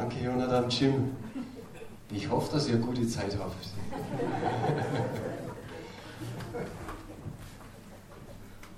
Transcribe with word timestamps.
Danke, 0.00 0.24
Jonathan, 0.24 0.70
Jim. 0.70 1.10
Ich 2.10 2.30
hoffe, 2.30 2.54
dass 2.54 2.66
ihr 2.70 2.78
gute 2.78 3.06
Zeit 3.06 3.36
habt. 3.38 3.54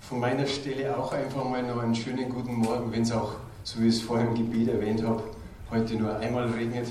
Von 0.01 0.19
meiner 0.19 0.49
Stelle 0.49 0.99
auch 0.99 1.13
einfach 1.13 1.45
mal 1.45 1.63
noch 1.63 1.81
einen 1.81 1.95
schönen 1.95 2.29
guten 2.29 2.57
Morgen, 2.57 2.91
wenn 2.91 3.03
es 3.03 3.13
auch, 3.13 3.37
so 3.63 3.81
wie 3.81 3.87
ich 3.87 3.95
es 3.95 4.03
vorhin 4.03 4.27
im 4.31 4.35
Gebet 4.35 4.67
erwähnt 4.67 5.05
habe, 5.05 5.23
heute 5.71 5.95
nur 5.95 6.17
einmal 6.17 6.49
regnet. 6.49 6.89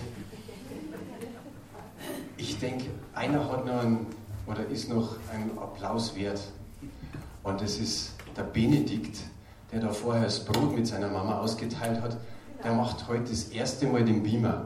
Ich 2.37 2.57
denke, 2.57 2.85
einer 3.13 3.51
hat 3.51 3.65
noch 3.65 3.81
einen, 3.81 4.05
oder 4.47 4.65
ist 4.67 4.87
noch 4.87 5.17
einen 5.33 5.57
Applaus 5.57 6.15
wert. 6.15 6.39
Und 7.43 7.59
das 7.59 7.79
ist 7.79 8.13
der 8.37 8.43
Benedikt, 8.43 9.17
der 9.73 9.81
da 9.81 9.89
vorher 9.89 10.23
das 10.23 10.45
Brot 10.45 10.73
mit 10.73 10.87
seiner 10.87 11.09
Mama 11.09 11.39
ausgeteilt 11.39 12.01
hat. 12.01 12.15
Der 12.63 12.73
macht 12.73 13.07
heute 13.07 13.29
das 13.29 13.45
erste 13.45 13.87
Mal 13.87 14.03
den 14.03 14.21
Beamer. 14.21 14.65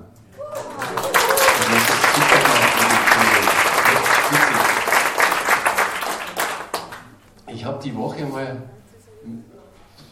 Ich 7.47 7.63
habe 7.63 7.81
die 7.81 7.95
Woche 7.95 8.25
mal 8.25 8.63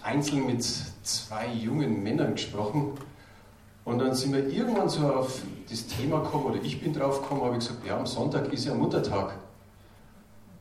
einzeln 0.01 0.45
mit 0.45 0.63
zwei 0.63 1.47
jungen 1.47 2.01
Männern 2.01 2.35
gesprochen 2.35 2.93
und 3.85 3.99
dann 3.99 4.13
sind 4.13 4.33
wir 4.33 4.47
irgendwann 4.47 4.88
so 4.88 5.05
auf 5.07 5.41
das 5.69 5.85
Thema 5.88 6.19
gekommen, 6.21 6.45
oder 6.45 6.61
ich 6.63 6.81
bin 6.81 6.93
drauf 6.93 7.21
gekommen, 7.21 7.41
habe 7.41 7.57
ich 7.57 7.67
gesagt, 7.67 7.85
ja, 7.85 7.97
am 7.97 8.05
Sonntag 8.05 8.52
ist 8.53 8.65
ja 8.65 8.73
Muttertag. 8.73 9.33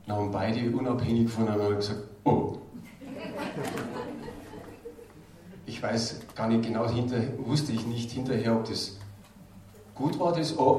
Dann 0.07 0.17
haben 0.17 0.31
beide 0.33 0.69
unabhängig 0.77 1.31
voneinander 1.31 1.77
gesagt, 1.77 2.01
oh. 2.25 2.59
Ich 5.83 5.89
weiß 5.89 6.21
gar 6.37 6.47
nicht 6.47 6.63
genau, 6.63 6.89
hinter, 6.89 7.17
wusste 7.45 7.73
ich 7.73 7.85
nicht 7.85 8.13
hinterher, 8.13 8.55
ob 8.55 8.69
das 8.69 8.99
gut 9.97 10.17
war, 10.21 10.33
das 10.33 10.57
oder, 10.57 10.77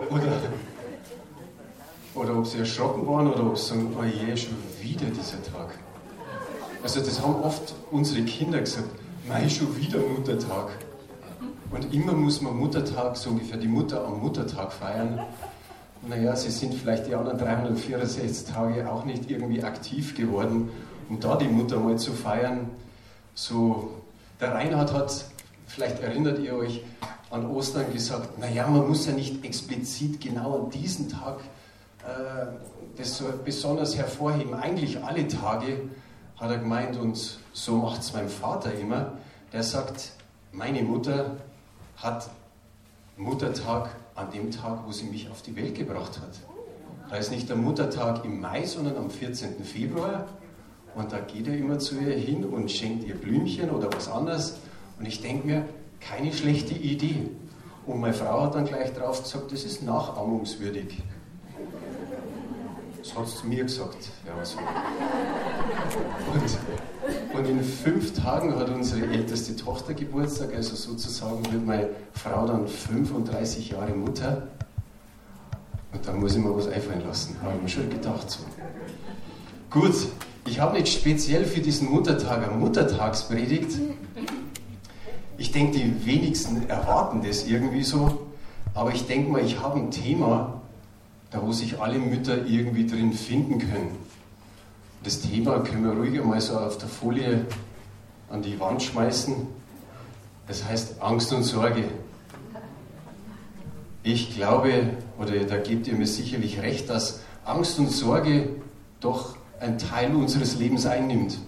oder 2.15 2.37
ob 2.37 2.47
sie 2.47 2.59
erschrocken 2.59 3.05
waren 3.05 3.27
oder 3.27 3.45
ob 3.47 3.57
sie 3.57 3.67
sagen, 3.67 3.93
oh 3.99 4.03
je, 4.03 4.37
schon 4.37 4.55
wieder 4.81 5.07
dieser 5.07 5.43
Tag. 5.43 5.77
Also 6.81 7.01
das 7.01 7.21
haben 7.21 7.35
oft 7.43 7.75
unsere 7.91 8.21
Kinder 8.23 8.61
gesagt, 8.61 8.87
mei, 9.27 9.49
schon 9.49 9.75
wieder 9.75 9.99
Muttertag. 9.99 10.69
Und 11.69 11.93
immer 11.93 12.13
muss 12.13 12.41
man 12.41 12.55
Muttertag, 12.55 13.17
so 13.17 13.31
ungefähr 13.31 13.57
die 13.57 13.67
Mutter 13.67 14.05
am 14.05 14.21
Muttertag 14.21 14.71
feiern. 14.71 15.19
Naja, 16.07 16.33
sie 16.37 16.49
sind 16.49 16.75
vielleicht 16.75 17.07
die 17.07 17.15
anderen 17.15 17.39
364 17.39 18.53
Tage 18.53 18.89
auch 18.89 19.03
nicht 19.03 19.29
irgendwie 19.29 19.63
aktiv 19.63 20.15
geworden, 20.15 20.69
um 21.09 21.19
da 21.19 21.35
die 21.35 21.49
Mutter 21.49 21.81
mal 21.81 21.97
zu 21.97 22.13
feiern. 22.13 22.69
So, 23.35 24.02
der 24.39 24.53
Reinhard 24.53 24.93
hat, 24.93 25.25
vielleicht 25.67 25.99
erinnert 26.01 26.39
ihr 26.39 26.55
euch, 26.55 26.83
an 27.29 27.49
Ostern 27.49 27.91
gesagt, 27.91 28.37
naja, 28.37 28.67
man 28.67 28.87
muss 28.87 29.07
ja 29.07 29.13
nicht 29.13 29.43
explizit 29.43 30.21
genau 30.21 30.63
an 30.63 30.69
diesen 30.69 31.09
Tag 31.09 31.39
äh, 32.03 32.45
das 32.97 33.17
so 33.17 33.25
besonders 33.43 33.97
hervorheben. 33.97 34.53
Eigentlich 34.53 35.03
alle 35.03 35.27
Tage, 35.27 35.89
hat 36.37 36.51
er 36.51 36.57
gemeint, 36.57 36.97
und 36.97 37.39
so 37.53 37.77
macht 37.77 38.01
es 38.01 38.13
mein 38.13 38.29
Vater 38.29 38.73
immer. 38.73 39.13
Der 39.51 39.63
sagt, 39.63 40.11
meine 40.51 40.83
Mutter 40.83 41.37
hat 41.97 42.29
Muttertag 43.17 43.95
an 44.15 44.29
dem 44.31 44.51
Tag, 44.51 44.79
wo 44.85 44.91
sie 44.91 45.05
mich 45.05 45.29
auf 45.29 45.41
die 45.41 45.55
Welt 45.55 45.75
gebracht 45.75 46.19
hat. 46.19 46.39
Da 47.09 47.15
ist 47.17 47.31
nicht 47.31 47.49
der 47.49 47.55
Muttertag 47.55 48.25
im 48.25 48.39
Mai, 48.41 48.65
sondern 48.65 48.97
am 48.97 49.09
14. 49.09 49.63
Februar. 49.63 50.27
Und 50.95 51.11
da 51.11 51.19
geht 51.19 51.47
er 51.47 51.57
immer 51.57 51.79
zu 51.79 51.99
ihr 51.99 52.15
hin 52.15 52.45
und 52.45 52.69
schenkt 52.69 53.05
ihr 53.05 53.15
Blümchen 53.15 53.71
oder 53.71 53.91
was 53.91 54.07
anderes. 54.09 54.57
Und 54.99 55.07
ich 55.07 55.21
denke 55.21 55.47
mir, 55.47 55.65
keine 55.99 56.31
schlechte 56.33 56.73
Idee. 56.73 57.29
Und 57.85 57.99
meine 57.99 58.13
Frau 58.13 58.43
hat 58.43 58.55
dann 58.55 58.65
gleich 58.65 58.93
drauf 58.93 59.23
gesagt, 59.23 59.51
das 59.51 59.63
ist 59.63 59.83
nachahmungswürdig. 59.83 61.01
Das 62.99 63.15
hat 63.17 63.27
sie 63.27 63.47
mir 63.47 63.63
gesagt. 63.63 63.97
Ja, 64.25 64.45
so. 64.45 64.57
und, 66.33 67.37
und, 67.37 67.49
in 67.49 67.61
fünf 67.61 68.13
Tagen 68.13 68.55
hat 68.55 68.69
unsere 68.69 69.07
älteste 69.07 69.57
Tochter 69.57 69.93
Geburtstag, 69.93 70.55
also 70.55 70.75
sozusagen 70.75 71.43
wird 71.51 71.65
meine 71.65 71.89
Frau 72.13 72.47
dann 72.47 72.65
35 72.65 73.71
Jahre 73.71 73.93
Mutter. 73.93 74.47
Und 75.91 76.07
da 76.07 76.13
muss 76.13 76.35
ich 76.35 76.43
mir 76.43 76.55
was 76.55 76.67
einfallen 76.67 77.03
lassen, 77.05 77.35
habe 77.43 77.55
ich 77.57 77.61
mir 77.63 77.69
schon 77.69 77.89
gedacht. 77.89 78.29
So. 78.29 78.39
Gut, 79.69 79.95
ich 80.45 80.59
habe 80.59 80.77
nicht 80.77 80.93
speziell 80.93 81.45
für 81.45 81.61
diesen 81.61 81.89
Muttertag 81.89 82.47
eine 82.47 82.57
Muttertagspredigt. 82.57 83.77
Ich 85.37 85.51
denke, 85.51 85.77
die 85.77 86.05
wenigsten 86.05 86.69
erwarten 86.69 87.21
das 87.25 87.47
irgendwie 87.47 87.83
so. 87.83 88.27
Aber 88.73 88.93
ich 88.93 89.05
denke 89.05 89.31
mal, 89.31 89.43
ich 89.43 89.59
habe 89.59 89.79
ein 89.79 89.91
Thema, 89.91 90.61
da 91.31 91.41
wo 91.41 91.51
sich 91.51 91.79
alle 91.79 91.99
Mütter 91.99 92.45
irgendwie 92.45 92.85
drin 92.85 93.13
finden 93.13 93.59
können. 93.59 93.97
Das 95.03 95.21
Thema 95.21 95.59
können 95.59 95.83
wir 95.83 95.91
ruhig 95.91 96.23
mal 96.23 96.39
so 96.39 96.57
auf 96.57 96.77
der 96.77 96.87
Folie 96.87 97.45
an 98.29 98.41
die 98.41 98.59
Wand 98.59 98.81
schmeißen. 98.83 99.35
Das 100.47 100.65
heißt 100.65 101.01
Angst 101.01 101.31
und 101.33 101.43
Sorge. 101.43 101.85
Ich 104.03 104.35
glaube, 104.35 104.89
oder 105.19 105.33
da 105.45 105.57
gebt 105.57 105.87
ihr 105.87 105.95
mir 105.95 106.07
sicherlich 106.07 106.61
recht, 106.61 106.89
dass 106.89 107.21
Angst 107.45 107.79
und 107.79 107.89
Sorge 107.89 108.49
doch 108.99 109.35
ein 109.63 109.77
Teil 109.77 110.13
unseres 110.13 110.57
Lebens 110.57 110.85
einnimmt. 110.85 111.39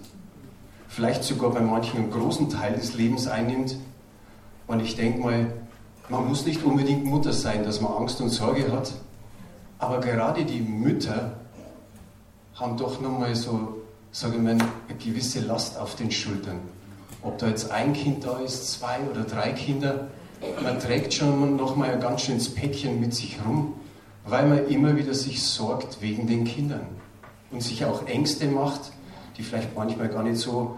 Vielleicht 0.88 1.22
sogar 1.22 1.50
bei 1.50 1.60
manchen 1.60 1.98
einen 1.98 2.10
großen 2.10 2.48
Teil 2.48 2.74
des 2.74 2.94
Lebens 2.94 3.28
einnimmt. 3.28 3.76
Und 4.66 4.80
ich 4.80 4.96
denke 4.96 5.20
mal, 5.20 5.52
man 6.08 6.26
muss 6.26 6.46
nicht 6.46 6.64
unbedingt 6.64 7.04
Mutter 7.04 7.32
sein, 7.32 7.64
dass 7.64 7.80
man 7.80 7.92
Angst 7.92 8.20
und 8.20 8.30
Sorge 8.30 8.72
hat. 8.72 8.92
Aber 9.78 10.00
gerade 10.00 10.44
die 10.44 10.60
Mütter 10.60 11.36
haben 12.54 12.76
doch 12.78 13.00
nochmal 13.00 13.34
so, 13.36 13.82
sage 14.12 14.36
ich 14.36 14.42
mal, 14.42 14.52
eine 14.52 14.98
gewisse 14.98 15.40
Last 15.40 15.78
auf 15.78 15.94
den 15.96 16.10
Schultern. 16.10 16.60
Ob 17.22 17.36
da 17.38 17.48
jetzt 17.48 17.70
ein 17.70 17.92
Kind 17.92 18.24
da 18.24 18.38
ist, 18.38 18.72
zwei 18.72 19.00
oder 19.10 19.24
drei 19.24 19.52
Kinder, 19.52 20.06
man 20.62 20.78
trägt 20.80 21.12
schon 21.12 21.56
nochmal 21.56 21.90
ein 21.90 22.00
ganz 22.00 22.22
schönes 22.22 22.54
Päckchen 22.54 23.00
mit 23.00 23.14
sich 23.14 23.38
rum, 23.46 23.74
weil 24.24 24.46
man 24.48 24.68
immer 24.68 24.96
wieder 24.96 25.12
sich 25.12 25.42
sorgt 25.42 26.00
wegen 26.00 26.26
den 26.26 26.44
Kindern 26.44 26.86
und 27.50 27.62
sich 27.62 27.84
auch 27.84 28.06
Ängste 28.06 28.46
macht, 28.46 28.92
die 29.36 29.42
vielleicht 29.42 29.74
manchmal 29.74 30.08
gar 30.08 30.22
nicht 30.22 30.38
so, 30.38 30.76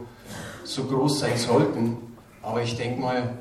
so 0.65 0.85
groß 0.85 1.21
sein 1.21 1.37
sollten. 1.37 1.97
Aber 2.43 2.63
ich 2.63 2.77
denke 2.77 3.01
mal, 3.01 3.35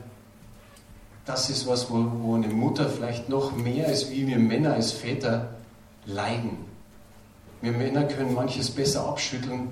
das 1.26 1.50
ist 1.50 1.68
was, 1.68 1.90
wo, 1.92 2.06
wo 2.22 2.36
eine 2.36 2.48
Mutter 2.48 2.88
vielleicht 2.90 3.30
noch 3.30 3.56
mehr 3.56 3.88
als 3.88 4.10
wie 4.12 4.28
wir 4.28 4.38
Männer 4.38 4.74
als 4.74 4.92
Väter 4.92 5.50
leiden. 6.06 6.58
Wir 7.62 7.72
Männer 7.72 8.04
können 8.04 8.34
manches 8.34 8.70
besser 8.70 9.08
abschütteln, 9.08 9.68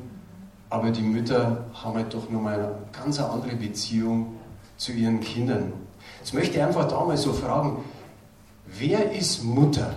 aber 0.70 0.92
die 0.92 1.02
Mütter 1.02 1.66
haben 1.74 1.96
halt 1.96 2.14
doch 2.14 2.30
nochmal 2.30 2.56
eine 2.56 2.72
ganz 2.92 3.20
andere 3.20 3.56
Beziehung 3.56 4.36
zu 4.78 4.92
ihren 4.92 5.22
Kindern. 5.22 5.72
Jetzt 6.20 6.34
möchte 6.34 6.58
ich 6.58 6.64
einfach 6.64 6.88
da 6.88 7.04
mal 7.06 7.18
so 7.18 7.32
fragen, 7.34 7.84
wer 8.66 9.12
ist 9.12 9.44
Mutter? 9.44 9.94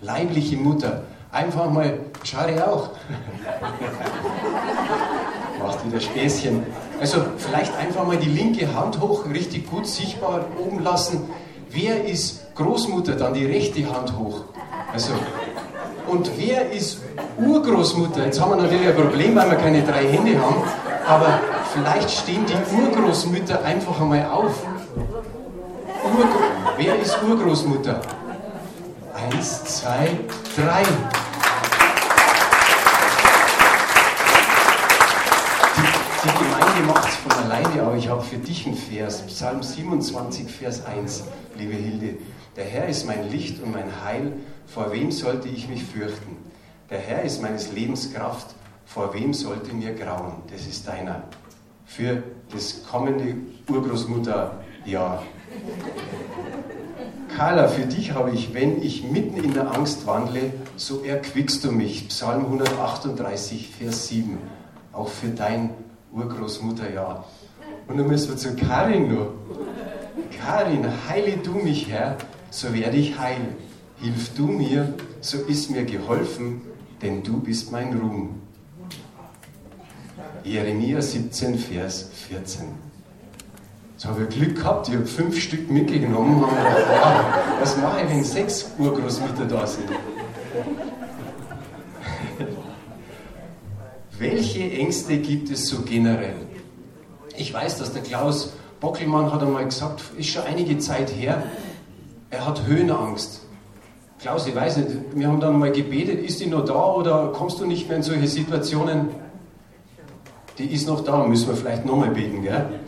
Leibliche 0.00 0.56
Mutter. 0.56 1.04
Einfach 1.32 1.70
mal, 1.70 1.98
Schari 2.26 2.60
auch. 2.60 2.90
Macht 5.62 5.86
wieder 5.86 6.00
Späßchen. 6.00 6.66
Also 7.00 7.18
vielleicht 7.38 7.76
einfach 7.76 8.04
mal 8.04 8.16
die 8.16 8.28
linke 8.28 8.74
Hand 8.74 9.00
hoch, 9.00 9.24
richtig 9.32 9.70
gut 9.70 9.86
sichtbar 9.86 10.44
oben 10.58 10.82
lassen. 10.82 11.30
Wer 11.70 12.04
ist 12.04 12.54
Großmutter? 12.56 13.14
Dann 13.14 13.34
die 13.34 13.46
rechte 13.46 13.88
Hand 13.88 14.16
hoch. 14.18 14.42
Also, 14.92 15.12
und 16.08 16.30
wer 16.36 16.72
ist 16.72 17.00
Urgroßmutter? 17.38 18.24
Jetzt 18.24 18.40
haben 18.40 18.50
wir 18.50 18.56
natürlich 18.56 18.88
ein 18.88 18.96
Problem, 18.96 19.36
weil 19.36 19.50
wir 19.50 19.58
keine 19.58 19.82
drei 19.82 20.08
Hände 20.08 20.40
haben. 20.40 20.62
Aber 21.06 21.38
vielleicht 21.72 22.10
stehen 22.10 22.44
die 22.46 22.76
Urgroßmütter 22.76 23.62
einfach 23.64 24.00
einmal 24.00 24.26
auf. 24.26 24.66
Urgro 26.04 26.38
wer 26.76 26.98
ist 26.98 27.16
Urgroßmutter? 27.22 28.00
Eins, 29.14 29.64
zwei, 29.64 30.10
drei. 30.56 30.82
Macht 36.82 37.08
es 37.08 37.16
von 37.16 37.32
alleine, 37.32 37.82
aber 37.82 37.96
ich 37.96 38.08
habe 38.08 38.22
für 38.22 38.36
dich 38.36 38.66
einen 38.66 38.76
Vers, 38.76 39.22
Psalm 39.26 39.62
27, 39.62 40.50
Vers 40.50 40.84
1, 40.84 41.24
liebe 41.58 41.74
Hilde. 41.74 42.18
Der 42.56 42.64
Herr 42.64 42.88
ist 42.88 43.06
mein 43.06 43.30
Licht 43.30 43.62
und 43.62 43.72
mein 43.72 44.04
Heil, 44.04 44.32
vor 44.66 44.92
wem 44.92 45.10
sollte 45.10 45.48
ich 45.48 45.68
mich 45.68 45.84
fürchten? 45.84 46.36
Der 46.90 46.98
Herr 46.98 47.22
ist 47.22 47.40
meines 47.40 47.72
Lebens 47.72 48.12
Kraft, 48.12 48.54
vor 48.84 49.14
wem 49.14 49.32
sollte 49.32 49.74
mir 49.74 49.94
grauen? 49.94 50.34
Das 50.50 50.66
ist 50.66 50.86
deiner. 50.86 51.22
Für 51.84 52.22
das 52.52 52.82
kommende 52.84 53.36
Urgroßmutterjahr. 53.68 55.22
Carla, 57.36 57.68
für 57.68 57.86
dich 57.86 58.12
habe 58.12 58.30
ich, 58.30 58.54
wenn 58.54 58.82
ich 58.82 59.04
mitten 59.04 59.42
in 59.42 59.52
der 59.52 59.70
Angst 59.72 60.06
wandle, 60.06 60.52
so 60.76 61.02
erquickst 61.02 61.64
du 61.64 61.72
mich. 61.72 62.08
Psalm 62.08 62.44
138, 62.44 63.70
Vers 63.78 64.08
7. 64.08 64.38
Auch 64.92 65.08
für 65.08 65.28
dein 65.28 65.70
Urgroßmutter, 66.16 66.92
ja. 66.92 67.24
Und 67.86 67.98
dann 67.98 68.08
müssen 68.08 68.30
wir 68.30 68.36
zu 68.36 68.56
Karin 68.56 69.14
noch. 69.14 69.32
Karin, 70.40 70.86
heile 71.08 71.36
du 71.36 71.52
mich, 71.52 71.90
Herr, 71.90 72.16
so 72.50 72.72
werde 72.74 72.96
ich 72.96 73.18
heil. 73.18 73.54
Hilf 74.00 74.34
du 74.34 74.46
mir, 74.46 74.94
so 75.20 75.38
ist 75.42 75.70
mir 75.70 75.84
geholfen, 75.84 76.62
denn 77.02 77.22
du 77.22 77.40
bist 77.40 77.70
mein 77.70 77.98
Ruhm. 77.98 78.40
Jeremia 80.42 81.02
17, 81.02 81.58
Vers 81.58 82.10
14. 82.28 82.66
Jetzt 83.92 84.06
habe 84.06 84.24
ich 84.24 84.36
Glück 84.36 84.56
gehabt, 84.56 84.88
ich 84.88 84.94
habe 84.94 85.06
fünf 85.06 85.40
Stück 85.40 85.70
mitgenommen 85.70 86.42
und 86.44 86.50
gedacht, 86.50 87.24
was 87.60 87.76
mache 87.78 88.02
ich, 88.02 88.10
wenn 88.10 88.24
sechs 88.24 88.70
Urgroßmütter 88.78 89.44
da 89.46 89.66
sind? 89.66 89.90
Welche 94.18 94.70
Ängste 94.70 95.18
gibt 95.18 95.50
es 95.50 95.68
so 95.68 95.82
generell? 95.82 96.36
Ich 97.36 97.52
weiß, 97.52 97.78
dass 97.78 97.92
der 97.92 98.02
Klaus 98.02 98.52
Bockelmann 98.80 99.32
hat 99.32 99.42
einmal 99.42 99.64
gesagt, 99.64 100.02
ist 100.16 100.30
schon 100.30 100.42
einige 100.44 100.78
Zeit 100.78 101.14
her, 101.14 101.42
er 102.30 102.46
hat 102.46 102.66
Höhenangst. 102.66 103.42
Klaus, 104.18 104.46
ich 104.46 104.54
weiß 104.54 104.78
nicht, 104.78 104.88
wir 105.14 105.28
haben 105.28 105.40
dann 105.40 105.58
mal 105.58 105.70
gebetet, 105.70 106.24
ist 106.24 106.40
die 106.40 106.46
noch 106.46 106.64
da 106.64 106.92
oder 106.94 107.32
kommst 107.32 107.60
du 107.60 107.66
nicht 107.66 107.88
mehr 107.88 107.98
in 107.98 108.02
solche 108.02 108.26
Situationen? 108.26 109.08
Die 110.58 110.72
ist 110.72 110.86
noch 110.86 111.04
da, 111.04 111.26
müssen 111.26 111.48
wir 111.48 111.56
vielleicht 111.56 111.84
nochmal 111.84 112.10
beten, 112.10 112.42
gell? 112.42 112.80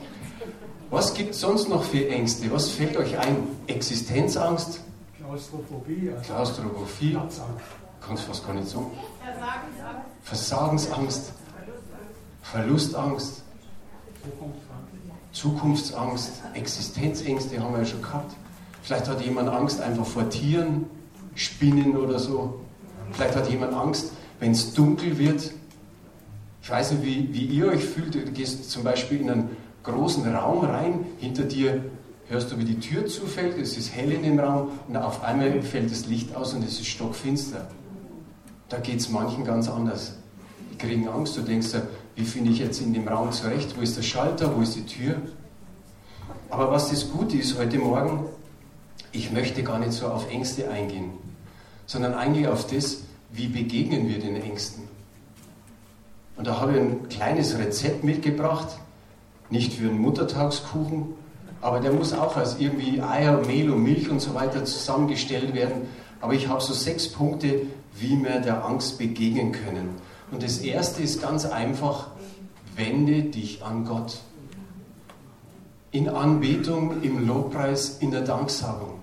Was 0.91 1.13
gibt 1.13 1.35
es 1.35 1.41
sonst 1.41 1.69
noch 1.69 1.85
für 1.85 2.09
Ängste? 2.09 2.51
Was 2.51 2.71
fällt 2.71 2.97
euch 2.97 3.19
ein? 3.19 3.37
Existenzangst? 3.67 4.81
Klaustrophobie. 5.19 6.11
Also 6.17 6.33
Klaustrophobie. 6.33 7.19
Kannst 8.06 8.25
du 8.25 8.29
fast 8.29 8.47
gar 8.47 8.55
nicht 8.55 8.69
sagen. 8.69 8.87
Versagensangst. 10.23 10.89
Versagensangst. 10.89 11.33
Verlustangst. 12.43 13.43
Zukunftsangst. 15.33 16.43
Existenzängste 16.55 17.61
haben 17.62 17.73
wir 17.73 17.81
ja 17.81 17.87
schon 17.87 18.03
gehabt. 18.03 18.35
Vielleicht 18.83 19.09
hat 19.09 19.21
jemand 19.21 19.49
Angst 19.49 19.81
einfach 19.81 20.06
vor 20.06 20.29
Tieren, 20.31 20.87
Spinnen 21.35 21.97
oder 21.97 22.19
so. 22.19 22.61
Vielleicht 23.12 23.37
hat 23.37 23.49
jemand 23.50 23.75
Angst, 23.75 24.12
wenn 24.41 24.53
es 24.53 24.73
dunkel 24.75 25.19
wird. 25.19 25.53
Ich 26.62 26.71
weiß 26.71 26.93
nicht, 26.93 27.05
wie, 27.05 27.35
wie 27.35 27.45
ihr 27.45 27.69
euch 27.69 27.85
fühlt. 27.85 28.15
Du 28.15 28.21
gehst 28.33 28.71
zum 28.71 28.85
Beispiel 28.85 29.21
in 29.21 29.31
einen 29.31 29.56
großen 29.83 30.35
Raum 30.35 30.65
rein, 30.65 31.06
hinter 31.19 31.45
dir 31.45 31.83
hörst 32.29 32.53
du, 32.53 32.59
wie 32.59 32.65
die 32.65 32.79
Tür 32.79 33.06
zufällt, 33.06 33.56
es 33.59 33.77
ist 33.77 33.95
hell 33.95 34.12
in 34.12 34.23
dem 34.23 34.39
Raum 34.39 34.71
und 34.87 34.97
auf 34.97 35.23
einmal 35.25 35.62
fällt 35.62 35.91
das 35.91 36.06
Licht 36.06 36.37
aus 36.37 36.53
und 36.53 36.62
es 36.62 36.79
ist 36.81 36.87
stockfinster. 36.87 37.69
Da 38.69 38.79
geht 38.79 39.00
es 39.00 39.09
manchen 39.09 39.44
ganz 39.44 39.69
anders. 39.69 40.15
Die 40.73 40.79
kriegen 40.79 41.09
Angst, 41.09 41.37
du 41.37 41.43
denkst, 41.43 41.69
wie 42.17 42.25
finde 42.25 42.50
ich 42.50 42.59
jetzt 42.59 42.81
in 42.81 42.93
dem 42.93 43.09
Raum 43.09 43.32
zurecht, 43.32 43.76
wo 43.76 43.81
ist 43.81 43.97
der 43.97 44.03
Schalter, 44.03 44.55
wo 44.56 44.61
ist 44.61 44.76
die 44.76 44.85
Tür? 44.85 45.17
Aber 46.50 46.70
was 46.70 46.91
das 46.91 47.11
Gute 47.11 47.37
ist 47.37 47.59
heute 47.59 47.79
Morgen, 47.79 48.26
ich 49.12 49.32
möchte 49.32 49.62
gar 49.62 49.79
nicht 49.79 49.93
so 49.93 50.09
auf 50.09 50.31
Ängste 50.31 50.70
eingehen, 50.70 51.11
sondern 51.87 52.15
eigentlich 52.15 52.49
auf 52.49 52.67
das, 52.67 53.03
wie 53.31 53.47
begegnen 53.47 54.09
wir 54.09 54.19
den 54.19 54.37
Ängsten. 54.37 54.85
Und 56.37 56.47
da 56.47 56.61
habe 56.61 56.73
ich 56.73 56.79
ein 56.79 57.09
kleines 57.09 57.59
Rezept 57.59 58.05
mitgebracht, 58.05 58.79
nicht 59.50 59.73
für 59.75 59.88
einen 59.88 60.00
Muttertagskuchen, 60.00 61.14
aber 61.61 61.81
der 61.81 61.93
muss 61.93 62.12
auch 62.12 62.37
aus 62.37 62.59
irgendwie 62.59 63.00
Eier, 63.00 63.38
Mehl 63.47 63.71
und 63.71 63.82
Milch 63.82 64.09
und 64.11 64.21
so 64.21 64.35
weiter 64.35 64.64
zusammengestellt 64.64 65.55
werden. 65.55 65.88
Aber 66.21 66.35
ich 66.35 66.49
habe 66.49 66.61
so 66.61 66.73
sechs 66.73 67.11
Punkte, 67.11 67.62
wie 68.00 68.23
wir 68.23 68.41
der 68.41 68.65
Angst 68.65 68.99
begegnen 68.99 69.53
können. 69.53 69.91
Und 70.31 70.43
das 70.43 70.59
erste 70.59 71.03
ist 71.03 71.23
ganz 71.23 71.45
einfach, 71.47 72.09
wende 72.77 73.23
dich 73.23 73.62
an 73.62 73.85
Gott. 73.85 74.19
In 75.91 76.09
Anbetung, 76.09 77.03
im 77.03 77.27
Lobpreis, 77.27 77.99
in 78.00 78.11
der 78.11 78.21
Danksagung. 78.23 78.99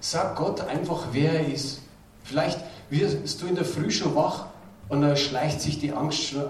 Sag 0.00 0.36
Gott 0.36 0.60
einfach, 0.60 1.08
wer 1.12 1.32
er 1.32 1.52
ist. 1.52 1.82
Vielleicht 2.22 2.60
wirst 2.90 3.42
du 3.42 3.46
in 3.46 3.56
der 3.56 3.64
Früh 3.64 3.90
schon 3.90 4.14
wach 4.14 4.46
und 4.88 5.02
da 5.02 5.16
schleicht 5.16 5.60
sich 5.60 5.78
die 5.78 5.92
Angst 5.92 6.22
schon 6.22 6.44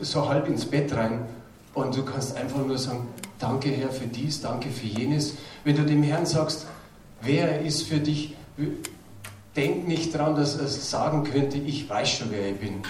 so 0.00 0.28
halb 0.28 0.48
ins 0.48 0.64
Bett 0.64 0.94
rein 0.94 1.26
und 1.74 1.96
du 1.96 2.04
kannst 2.04 2.36
einfach 2.36 2.64
nur 2.64 2.78
sagen, 2.78 3.08
danke 3.38 3.68
Herr 3.70 3.90
für 3.90 4.06
dies, 4.06 4.40
danke 4.40 4.70
für 4.70 4.86
jenes. 4.86 5.34
Wenn 5.64 5.76
du 5.76 5.84
dem 5.84 6.02
Herrn 6.02 6.26
sagst, 6.26 6.66
wer 7.20 7.50
er 7.50 7.60
ist 7.62 7.82
für 7.82 7.98
dich, 7.98 8.34
denk 9.56 9.86
nicht 9.86 10.14
daran, 10.14 10.34
dass 10.34 10.56
er 10.56 10.68
sagen 10.68 11.24
könnte, 11.24 11.58
ich 11.58 11.88
weiß 11.88 12.08
schon, 12.08 12.30
wer 12.30 12.50
ich 12.50 12.58
bin, 12.58 12.82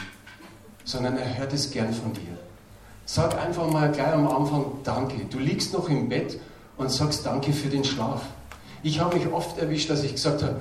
sondern 0.84 1.16
er 1.16 1.38
hört 1.38 1.52
es 1.52 1.70
gern 1.70 1.92
von 1.92 2.12
dir. 2.12 2.38
Sag 3.06 3.38
einfach 3.38 3.70
mal 3.70 3.90
gleich 3.92 4.12
am 4.12 4.28
Anfang 4.28 4.64
Danke. 4.82 5.26
Du 5.30 5.38
liegst 5.38 5.74
noch 5.74 5.88
im 5.88 6.08
Bett 6.08 6.38
und 6.76 6.90
sagst 6.90 7.26
Danke 7.26 7.52
für 7.52 7.68
den 7.68 7.84
Schlaf. 7.84 8.22
Ich 8.82 9.00
habe 9.00 9.16
mich 9.16 9.30
oft 9.32 9.58
erwischt, 9.58 9.90
dass 9.90 10.02
ich 10.02 10.12
gesagt 10.12 10.42
habe, 10.42 10.56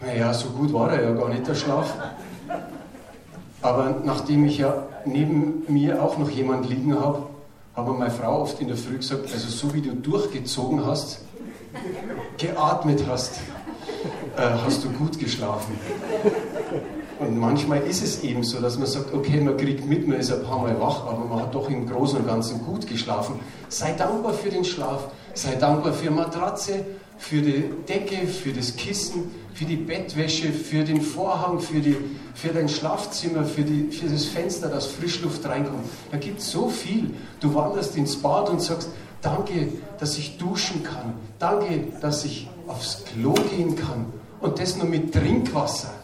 naja, 0.00 0.34
so 0.34 0.48
gut 0.48 0.72
war 0.72 0.92
er 0.92 1.02
ja 1.02 1.12
gar 1.12 1.28
nicht, 1.28 1.46
der 1.46 1.54
Schlaf. 1.54 1.94
Aber 3.60 4.00
nachdem 4.04 4.44
ich 4.44 4.58
ja 4.58 4.86
neben 5.04 5.64
mir 5.68 6.02
auch 6.02 6.18
noch 6.18 6.30
jemand 6.30 6.68
liegen 6.68 6.98
habe, 6.98 7.26
habe 7.74 7.92
meine 7.92 8.10
Frau 8.10 8.42
oft 8.42 8.60
in 8.60 8.68
der 8.68 8.76
Früh 8.76 8.96
gesagt, 8.96 9.32
also 9.32 9.48
so 9.48 9.72
wie 9.72 9.80
du 9.80 9.94
durchgezogen 9.94 10.84
hast, 10.84 11.20
geatmet 12.38 13.04
hast, 13.08 13.40
hast 14.36 14.84
du 14.84 14.90
gut 14.90 15.18
geschlafen. 15.18 15.78
Und 17.18 17.38
manchmal 17.38 17.82
ist 17.82 18.02
es 18.02 18.24
eben 18.24 18.42
so, 18.42 18.60
dass 18.60 18.78
man 18.78 18.86
sagt, 18.86 19.14
okay, 19.14 19.40
man 19.40 19.56
kriegt 19.56 19.86
mit, 19.86 20.08
man 20.08 20.18
ist 20.18 20.32
ein 20.32 20.42
paar 20.42 20.58
Mal 20.58 20.80
wach, 20.80 21.06
aber 21.06 21.24
man 21.24 21.40
hat 21.40 21.54
doch 21.54 21.70
im 21.70 21.88
Großen 21.88 22.18
und 22.18 22.26
Ganzen 22.26 22.64
gut 22.64 22.86
geschlafen. 22.86 23.38
Sei 23.68 23.92
dankbar 23.92 24.32
für 24.32 24.48
den 24.48 24.64
Schlaf, 24.64 25.08
sei 25.34 25.54
dankbar 25.54 25.92
für 25.92 26.10
Matratze, 26.10 26.84
für 27.18 27.40
die 27.40 27.64
Decke, 27.88 28.26
für 28.26 28.52
das 28.52 28.74
Kissen, 28.74 29.30
für 29.54 29.64
die 29.64 29.76
Bettwäsche, 29.76 30.52
für 30.52 30.82
den 30.82 31.00
Vorhang, 31.00 31.60
für, 31.60 31.78
die, 31.78 31.96
für 32.34 32.48
dein 32.48 32.68
Schlafzimmer, 32.68 33.44
für, 33.44 33.62
die, 33.62 33.92
für 33.92 34.08
das 34.08 34.24
Fenster, 34.24 34.68
dass 34.68 34.86
Frischluft 34.86 35.46
reinkommt. 35.46 35.84
Da 36.10 36.16
gibt 36.16 36.40
es 36.40 36.50
so 36.50 36.68
viel. 36.68 37.14
Du 37.38 37.54
wanderst 37.54 37.96
ins 37.96 38.16
Bad 38.16 38.50
und 38.50 38.60
sagst, 38.60 38.88
danke, 39.20 39.68
dass 40.00 40.18
ich 40.18 40.38
duschen 40.38 40.82
kann. 40.82 41.14
Danke, 41.38 41.84
dass 42.00 42.24
ich 42.24 42.48
aufs 42.66 43.04
Klo 43.04 43.34
gehen 43.56 43.76
kann. 43.76 44.06
Und 44.42 44.58
das 44.58 44.76
nur 44.76 44.86
mit 44.86 45.12
Trinkwasser. 45.14 45.94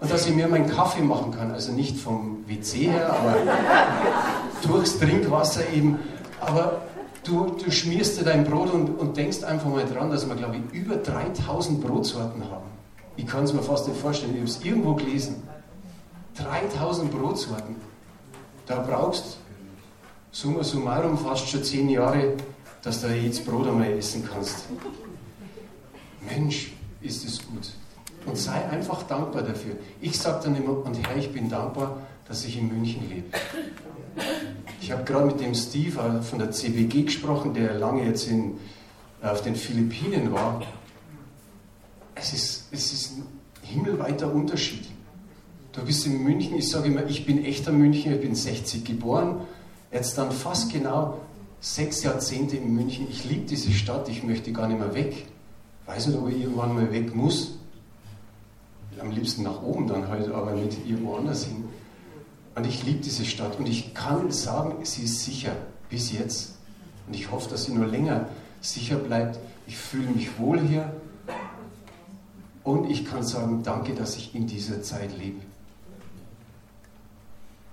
Und 0.00 0.10
dass 0.10 0.26
ich 0.26 0.34
mir 0.34 0.48
meinen 0.48 0.70
Kaffee 0.70 1.02
machen 1.02 1.32
kann. 1.32 1.50
Also 1.50 1.72
nicht 1.72 1.98
vom 1.98 2.48
WC 2.48 2.90
her, 2.90 3.12
aber 3.12 3.36
durchs 4.62 4.98
Trinkwasser 4.98 5.68
eben. 5.72 5.98
Aber 6.40 6.80
Du, 7.24 7.56
du 7.64 7.70
schmierst 7.70 8.20
dir 8.20 8.24
dein 8.24 8.44
Brot 8.44 8.70
und, 8.70 8.98
und 8.98 9.16
denkst 9.16 9.44
einfach 9.44 9.70
mal 9.70 9.86
dran, 9.86 10.10
dass 10.10 10.28
wir, 10.28 10.34
glaube 10.34 10.56
ich, 10.56 10.78
über 10.78 10.96
3000 10.96 11.80
Brotsorten 11.80 12.44
haben. 12.50 12.66
Ich 13.16 13.26
kann 13.26 13.44
es 13.44 13.54
mir 13.54 13.62
fast 13.62 13.88
nicht 13.88 13.98
vorstellen, 13.98 14.34
ich 14.34 14.40
habe 14.40 14.50
es 14.50 14.62
irgendwo 14.62 14.94
gelesen. 14.94 15.42
3000 16.36 17.10
Brotsorten. 17.10 17.76
Da 18.66 18.80
brauchst 18.80 19.38
summa 20.32 20.62
summarum 20.62 21.16
fast 21.16 21.48
schon 21.48 21.64
10 21.64 21.88
Jahre, 21.88 22.34
dass 22.82 23.00
du 23.00 23.08
jetzt 23.08 23.46
Brot 23.46 23.68
einmal 23.68 23.92
essen 23.92 24.28
kannst. 24.30 24.66
Mensch, 26.28 26.73
ist 27.04 27.24
es 27.24 27.38
gut. 27.46 27.70
Und 28.26 28.36
sei 28.36 28.64
einfach 28.70 29.02
dankbar 29.02 29.42
dafür. 29.42 29.76
Ich 30.00 30.18
sage 30.18 30.44
dann 30.44 30.56
immer, 30.56 30.84
und 30.84 31.06
Herr, 31.06 31.16
ich 31.16 31.30
bin 31.30 31.48
dankbar, 31.48 31.98
dass 32.26 32.44
ich 32.44 32.58
in 32.58 32.68
München 32.68 33.08
lebe. 33.08 33.26
Ich 34.80 34.90
habe 34.90 35.04
gerade 35.04 35.26
mit 35.26 35.40
dem 35.40 35.54
Steve 35.54 36.00
äh, 36.00 36.22
von 36.22 36.38
der 36.38 36.50
CBG 36.50 37.02
gesprochen, 37.02 37.52
der 37.52 37.74
lange 37.74 38.04
jetzt 38.04 38.28
in, 38.28 38.58
äh, 39.22 39.26
auf 39.26 39.42
den 39.42 39.56
Philippinen 39.56 40.32
war. 40.32 40.62
Es 42.14 42.32
ist, 42.32 42.68
es 42.70 42.92
ist 42.92 43.12
ein 43.18 43.26
himmelweiter 43.62 44.32
Unterschied. 44.32 44.86
Du 45.72 45.84
bist 45.84 46.06
in 46.06 46.22
München, 46.22 46.56
ich 46.56 46.70
sage 46.70 46.86
immer, 46.86 47.04
ich 47.06 47.26
bin 47.26 47.44
echter 47.44 47.72
Münchner, 47.72 48.14
ich 48.14 48.20
bin 48.20 48.34
60 48.34 48.84
geboren, 48.84 49.40
jetzt 49.92 50.16
dann 50.16 50.30
fast 50.30 50.72
genau 50.72 51.18
sechs 51.60 52.02
Jahrzehnte 52.02 52.56
in 52.56 52.72
München. 52.74 53.06
Ich 53.10 53.24
liebe 53.24 53.46
diese 53.46 53.72
Stadt, 53.72 54.08
ich 54.08 54.22
möchte 54.22 54.52
gar 54.52 54.68
nicht 54.68 54.78
mehr 54.78 54.94
weg. 54.94 55.26
Weiß 55.86 56.06
nicht, 56.06 56.18
ob 56.18 56.28
ich 56.28 56.40
irgendwann 56.40 56.74
mal 56.74 56.90
weg 56.92 57.14
muss. 57.14 57.58
Am 59.00 59.10
liebsten 59.10 59.42
nach 59.42 59.62
oben 59.62 59.86
dann 59.86 60.08
halt, 60.08 60.30
aber 60.32 60.52
nicht 60.52 60.78
irgendwo 60.86 61.16
anders 61.16 61.44
hin. 61.44 61.64
Und 62.54 62.66
ich 62.66 62.84
liebe 62.84 63.00
diese 63.00 63.24
Stadt 63.24 63.58
und 63.58 63.68
ich 63.68 63.92
kann 63.94 64.30
sagen, 64.30 64.84
sie 64.84 65.02
ist 65.02 65.24
sicher 65.24 65.56
bis 65.90 66.12
jetzt. 66.12 66.54
Und 67.06 67.14
ich 67.14 67.30
hoffe, 67.30 67.50
dass 67.50 67.64
sie 67.64 67.72
nur 67.72 67.86
länger 67.86 68.28
sicher 68.60 68.96
bleibt. 68.96 69.38
Ich 69.66 69.76
fühle 69.76 70.08
mich 70.10 70.38
wohl 70.38 70.60
hier 70.60 70.92
und 72.62 72.90
ich 72.90 73.04
kann 73.04 73.22
sagen, 73.22 73.62
danke, 73.62 73.94
dass 73.94 74.16
ich 74.16 74.34
in 74.34 74.46
dieser 74.46 74.82
Zeit 74.82 75.16
lebe. 75.18 75.40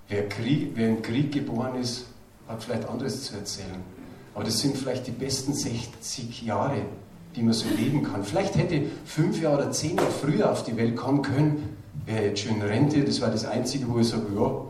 Wer, 0.08 0.28
Krieg, 0.28 0.72
wer 0.74 0.90
im 0.90 1.02
Krieg 1.02 1.32
geboren 1.32 1.76
ist, 1.80 2.06
hat 2.46 2.62
vielleicht 2.62 2.86
anderes 2.86 3.24
zu 3.24 3.34
erzählen. 3.34 3.82
Aber 4.34 4.44
das 4.44 4.58
sind 4.58 4.76
vielleicht 4.76 5.06
die 5.06 5.12
besten 5.12 5.54
60 5.54 6.42
Jahre, 6.42 6.82
die 7.36 7.42
man 7.42 7.52
so 7.52 7.66
leben 7.76 8.02
kann. 8.02 8.24
Vielleicht 8.24 8.56
hätte 8.56 8.82
fünf 9.04 9.40
Jahre 9.40 9.58
oder 9.58 9.70
zehn 9.70 9.96
Jahre 9.96 10.10
früher 10.10 10.50
auf 10.50 10.64
die 10.64 10.76
Welt 10.76 10.96
kommen 10.96 11.22
können, 11.22 11.76
wäre 12.04 12.26
jetzt 12.26 12.40
schon 12.40 12.56
in 12.56 12.62
Rente, 12.62 13.04
das 13.04 13.20
war 13.20 13.30
das 13.30 13.44
Einzige, 13.44 13.88
wo 13.88 13.98
ich 13.98 14.08
sage, 14.08 14.26
ja, 14.34 14.64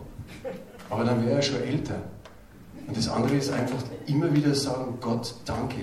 aber 0.90 1.04
dann 1.04 1.24
wäre 1.24 1.36
er 1.36 1.42
schon 1.42 1.62
älter. 1.62 2.02
Und 2.86 2.96
das 2.96 3.08
andere 3.08 3.36
ist 3.36 3.50
einfach 3.50 3.82
immer 4.06 4.34
wieder 4.34 4.54
sagen, 4.54 4.98
Gott, 5.00 5.34
danke. 5.44 5.76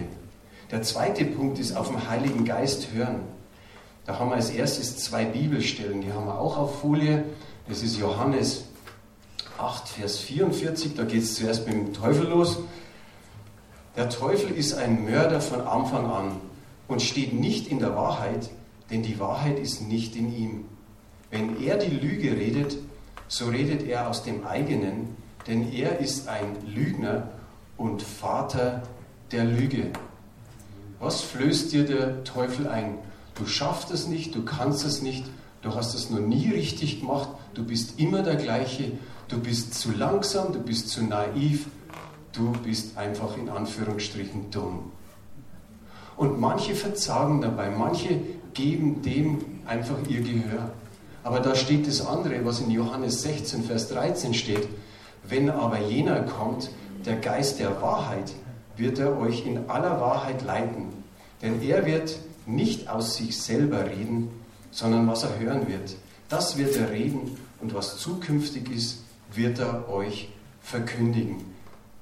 Der 0.71 0.83
zweite 0.83 1.25
Punkt 1.25 1.57
ist 1.59 1.75
auf 1.75 1.89
den 1.89 2.09
Heiligen 2.09 2.45
Geist 2.45 2.89
hören. 2.93 3.21
Da 4.05 4.19
haben 4.19 4.29
wir 4.29 4.35
als 4.35 4.51
erstes 4.51 4.97
zwei 4.97 5.25
Bibelstellen, 5.25 6.01
die 6.01 6.13
haben 6.13 6.25
wir 6.25 6.39
auch 6.39 6.57
auf 6.57 6.81
Folie. 6.81 7.23
Das 7.67 7.81
ist 7.81 7.97
Johannes 7.97 8.65
8, 9.57 9.87
Vers 9.89 10.17
44, 10.19 10.95
da 10.95 11.03
geht 11.03 11.23
es 11.23 11.35
zuerst 11.35 11.67
mit 11.67 11.75
dem 11.75 11.93
Teufel 11.93 12.27
los. 12.27 12.59
Der 13.95 14.09
Teufel 14.09 14.51
ist 14.51 14.75
ein 14.75 15.05
Mörder 15.05 15.41
von 15.41 15.61
Anfang 15.61 16.05
an 16.05 16.31
und 16.89 17.01
steht 17.01 17.33
nicht 17.33 17.67
in 17.67 17.79
der 17.79 17.95
Wahrheit, 17.95 18.49
denn 18.89 19.03
die 19.03 19.19
Wahrheit 19.19 19.59
ist 19.59 19.87
nicht 19.87 20.15
in 20.17 20.35
ihm. 20.35 20.65
Wenn 21.31 21.61
er 21.63 21.77
die 21.77 21.95
Lüge 21.95 22.35
redet, 22.35 22.77
so 23.29 23.45
redet 23.45 23.87
er 23.87 24.09
aus 24.09 24.23
dem 24.23 24.45
eigenen, 24.45 25.15
denn 25.47 25.71
er 25.71 25.99
ist 25.99 26.27
ein 26.27 26.57
Lügner 26.67 27.29
und 27.77 28.01
Vater 28.01 28.83
der 29.31 29.45
Lüge. 29.45 29.91
Was 30.99 31.21
flößt 31.21 31.71
dir 31.71 31.85
der 31.85 32.23
Teufel 32.23 32.67
ein? 32.67 32.97
Du 33.35 33.45
schaffst 33.45 33.91
es 33.91 34.07
nicht, 34.07 34.33
du 34.33 34.43
kannst 34.43 34.83
es 34.83 35.01
nicht, 35.01 35.23
du 35.61 35.75
hast 35.75 35.93
es 35.93 36.09
noch 36.09 36.19
nie 36.19 36.49
richtig 36.49 37.01
gemacht, 37.01 37.29
du 37.53 37.63
bist 37.63 37.99
immer 37.99 38.23
der 38.23 38.35
gleiche, 38.35 38.93
du 39.27 39.39
bist 39.39 39.75
zu 39.75 39.91
langsam, 39.91 40.51
du 40.51 40.59
bist 40.59 40.89
zu 40.89 41.03
naiv, 41.03 41.67
du 42.33 42.51
bist 42.51 42.97
einfach 42.97 43.37
in 43.37 43.47
Anführungsstrichen 43.47 44.49
dumm. 44.49 44.91
Und 46.19 46.37
manche 46.37 46.75
verzagen 46.75 47.39
dabei, 47.39 47.69
manche 47.69 48.19
geben 48.53 49.01
dem 49.03 49.37
einfach 49.65 49.95
ihr 50.09 50.19
Gehör. 50.19 50.69
Aber 51.23 51.39
da 51.39 51.55
steht 51.55 51.87
das 51.87 52.05
andere, 52.05 52.43
was 52.43 52.59
in 52.59 52.71
Johannes 52.71 53.21
16, 53.21 53.63
Vers 53.63 53.87
13 53.87 54.33
steht. 54.33 54.67
Wenn 55.23 55.49
aber 55.49 55.79
jener 55.79 56.23
kommt, 56.23 56.71
der 57.05 57.15
Geist 57.15 57.61
der 57.61 57.81
Wahrheit, 57.81 58.33
wird 58.75 58.99
er 58.99 59.17
euch 59.17 59.45
in 59.45 59.69
aller 59.69 60.01
Wahrheit 60.01 60.43
leiten. 60.43 60.89
Denn 61.41 61.61
er 61.61 61.85
wird 61.85 62.17
nicht 62.45 62.89
aus 62.89 63.15
sich 63.15 63.41
selber 63.41 63.85
reden, 63.89 64.27
sondern 64.71 65.07
was 65.07 65.23
er 65.23 65.39
hören 65.39 65.69
wird. 65.69 65.95
Das 66.27 66.57
wird 66.57 66.75
er 66.75 66.91
reden 66.91 67.37
und 67.61 67.73
was 67.73 67.97
zukünftig 67.97 68.69
ist, 68.69 69.03
wird 69.33 69.59
er 69.59 69.87
euch 69.87 70.27
verkündigen. 70.61 71.37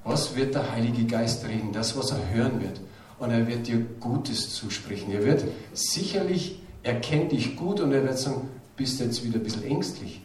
Was 0.02 0.34
wird 0.34 0.56
der 0.56 0.72
Heilige 0.72 1.04
Geist 1.04 1.46
reden? 1.46 1.70
Das, 1.72 1.96
was 1.96 2.10
er 2.10 2.30
hören 2.32 2.60
wird. 2.60 2.80
Und 3.18 3.30
er 3.30 3.46
wird 3.46 3.66
dir 3.66 3.84
Gutes 4.00 4.54
zusprechen. 4.54 5.10
Er 5.10 5.24
wird 5.24 5.44
sicherlich, 5.72 6.60
er 6.82 7.00
dich 7.00 7.56
gut 7.56 7.80
und 7.80 7.92
er 7.92 8.04
wird 8.04 8.18
sagen, 8.18 8.48
bist 8.76 9.00
jetzt 9.00 9.24
wieder 9.24 9.38
ein 9.38 9.42
bisschen 9.42 9.64
ängstlich? 9.64 10.20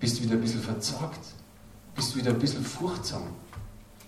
Bist 0.00 0.22
wieder 0.22 0.34
ein 0.34 0.40
bisschen 0.40 0.62
verzagt? 0.62 1.20
Bist 1.94 2.16
wieder 2.16 2.30
ein 2.30 2.38
bisschen 2.38 2.64
furchtsam? 2.64 3.22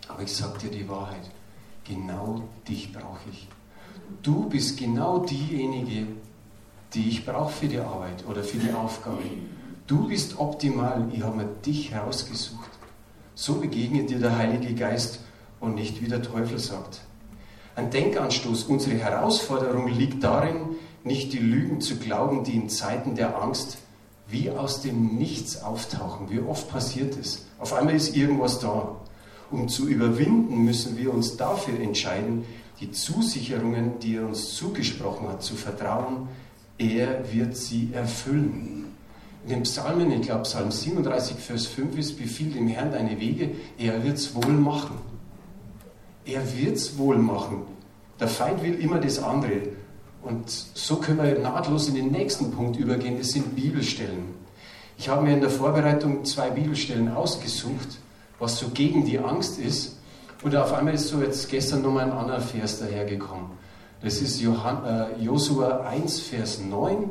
Aber 0.09 0.23
ich 0.23 0.33
sage 0.33 0.59
dir 0.59 0.71
die 0.71 0.89
Wahrheit. 0.89 1.31
Genau 1.85 2.43
dich 2.67 2.93
brauche 2.93 3.29
ich. 3.31 3.49
Du 4.23 4.49
bist 4.49 4.79
genau 4.79 5.19
diejenige, 5.19 6.07
die 6.95 7.09
ich 7.09 7.27
brauche 7.27 7.53
für 7.53 7.69
die 7.69 7.79
Arbeit 7.79 8.27
oder 8.27 8.43
für 8.43 8.59
die 8.59 8.73
Aufgabe. 8.73 9.23
Du 9.87 10.09
bist 10.09 10.39
optimal. 10.39 11.09
Ich 11.13 11.23
habe 11.23 11.37
mir 11.37 11.49
dich 11.65 11.91
herausgesucht. 11.91 12.71
So 13.35 13.55
begegnet 13.61 14.11
dir 14.11 14.19
der 14.19 14.37
Heilige 14.37 14.75
Geist 14.75 15.21
und 15.61 15.75
nicht 15.75 16.03
wie 16.03 16.09
der 16.09 16.23
Teufel 16.23 16.59
sagt. 16.59 17.01
Ein 17.79 17.91
Denkanstoß. 17.91 18.65
Unsere 18.65 18.97
Herausforderung 18.97 19.87
liegt 19.87 20.25
darin, 20.25 20.57
nicht 21.05 21.33
die 21.33 21.39
Lügen 21.39 21.81
zu 21.81 21.95
glauben, 21.95 22.43
die 22.43 22.57
in 22.57 22.69
Zeiten 22.69 23.15
der 23.15 23.41
Angst 23.41 23.79
wie 24.27 24.51
aus 24.51 24.83
dem 24.83 25.15
Nichts 25.17 25.63
auftauchen. 25.63 26.29
Wie 26.29 26.41
oft 26.41 26.69
passiert 26.69 27.17
es? 27.17 27.47
Auf 27.61 27.73
einmal 27.73 27.95
ist 27.95 28.17
irgendwas 28.17 28.59
da. 28.59 28.97
Um 29.53 29.69
zu 29.69 29.87
überwinden, 29.87 30.65
müssen 30.65 30.99
wir 30.99 31.15
uns 31.15 31.37
dafür 31.37 31.79
entscheiden, 31.79 32.45
die 32.81 32.91
Zusicherungen, 32.91 34.01
die 34.01 34.17
er 34.17 34.27
uns 34.27 34.57
zugesprochen 34.57 35.29
hat, 35.29 35.45
zu 35.45 35.55
vertrauen. 35.55 36.27
Er 36.79 37.33
wird 37.33 37.57
sie 37.57 37.91
erfüllen. 37.93 38.87
In 39.45 39.51
den 39.51 39.63
Psalmen, 39.63 40.11
ich 40.11 40.23
glaube 40.23 40.43
Psalm 40.43 40.73
37, 40.73 41.37
Vers 41.37 41.67
5 41.67 41.97
ist, 41.97 42.19
befiehl 42.19 42.51
dem 42.51 42.67
Herrn 42.67 42.91
deine 42.91 43.21
Wege, 43.21 43.51
er 43.79 44.03
wird 44.03 44.17
es 44.17 44.35
wohl 44.35 44.53
machen. 44.53 44.99
Er 46.29 46.43
wird 46.59 46.77
es 46.77 46.99
wohl 46.99 47.17
machen. 47.17 47.63
Der 48.21 48.29
Feind 48.29 48.63
will 48.63 48.75
immer 48.75 48.99
das 48.99 49.19
andere. 49.19 49.63
Und 50.23 50.51
so 50.51 50.97
können 50.97 51.23
wir 51.23 51.39
nahtlos 51.39 51.89
in 51.89 51.95
den 51.95 52.11
nächsten 52.11 52.51
Punkt 52.51 52.77
übergehen, 52.77 53.17
das 53.17 53.31
sind 53.31 53.57
Bibelstellen. 53.57 54.35
Ich 54.99 55.09
habe 55.09 55.23
mir 55.23 55.33
in 55.33 55.41
der 55.41 55.49
Vorbereitung 55.49 56.25
zwei 56.27 56.51
Bibelstellen 56.51 57.11
ausgesucht, 57.11 57.99
was 58.39 58.59
so 58.59 58.69
gegen 58.69 59.07
die 59.07 59.19
Angst 59.19 59.59
ist. 59.59 59.97
Und 60.43 60.55
auf 60.55 60.75
einmal 60.75 60.95
ist 60.95 61.09
so 61.09 61.23
jetzt 61.23 61.49
gestern 61.49 61.81
nochmal 61.83 62.05
ein 62.05 62.13
anderer 62.13 62.41
Vers 62.41 62.79
dahergekommen. 62.79 63.47
Das 64.03 64.21
ist 64.21 64.43
äh, 64.43 64.45
Josua 65.19 65.81
1, 65.81 66.21
Vers 66.21 66.61
9. 66.61 67.09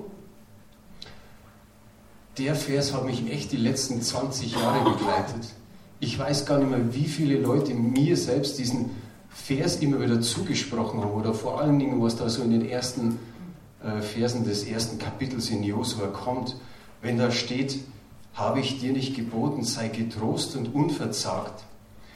Der 2.38 2.55
Vers 2.55 2.93
hat 2.93 3.03
mich 3.03 3.31
echt 3.31 3.51
die 3.51 3.57
letzten 3.57 4.00
20 4.00 4.53
Jahre 4.53 4.91
begleitet. 4.91 5.55
Ich 6.00 6.19
weiß 6.19 6.45
gar 6.45 6.59
nicht 6.59 6.69
mehr, 6.69 6.93
wie 6.93 7.05
viele 7.05 7.39
Leute 7.39 7.74
mir 7.74 8.15
selbst 8.15 8.59
diesen 8.59 8.91
Vers 9.46 9.77
immer 9.77 10.01
wieder 10.01 10.20
zugesprochen 10.20 11.00
haben 11.00 11.12
oder 11.12 11.34
vor 11.34 11.62
allen 11.62 11.79
Dingen, 11.79 12.01
was 12.01 12.17
da 12.17 12.27
so 12.27 12.44
in 12.44 12.51
den 12.51 12.67
ersten 12.67 13.20
äh, 13.82 14.01
Versen 14.01 14.44
des 14.44 14.65
ersten 14.65 14.98
Kapitels 15.00 15.50
in 15.50 15.63
Josua 15.63 16.08
kommt, 16.08 16.58
wenn 17.01 17.17
da 17.17 17.32
steht, 17.32 17.79
habe 18.34 18.60
ich 18.60 18.79
dir 18.79 18.91
nicht 18.91 19.15
geboten, 19.15 19.63
sei 19.63 19.88
getrost 19.88 20.56
und 20.58 20.74
unverzagt. 20.74 21.63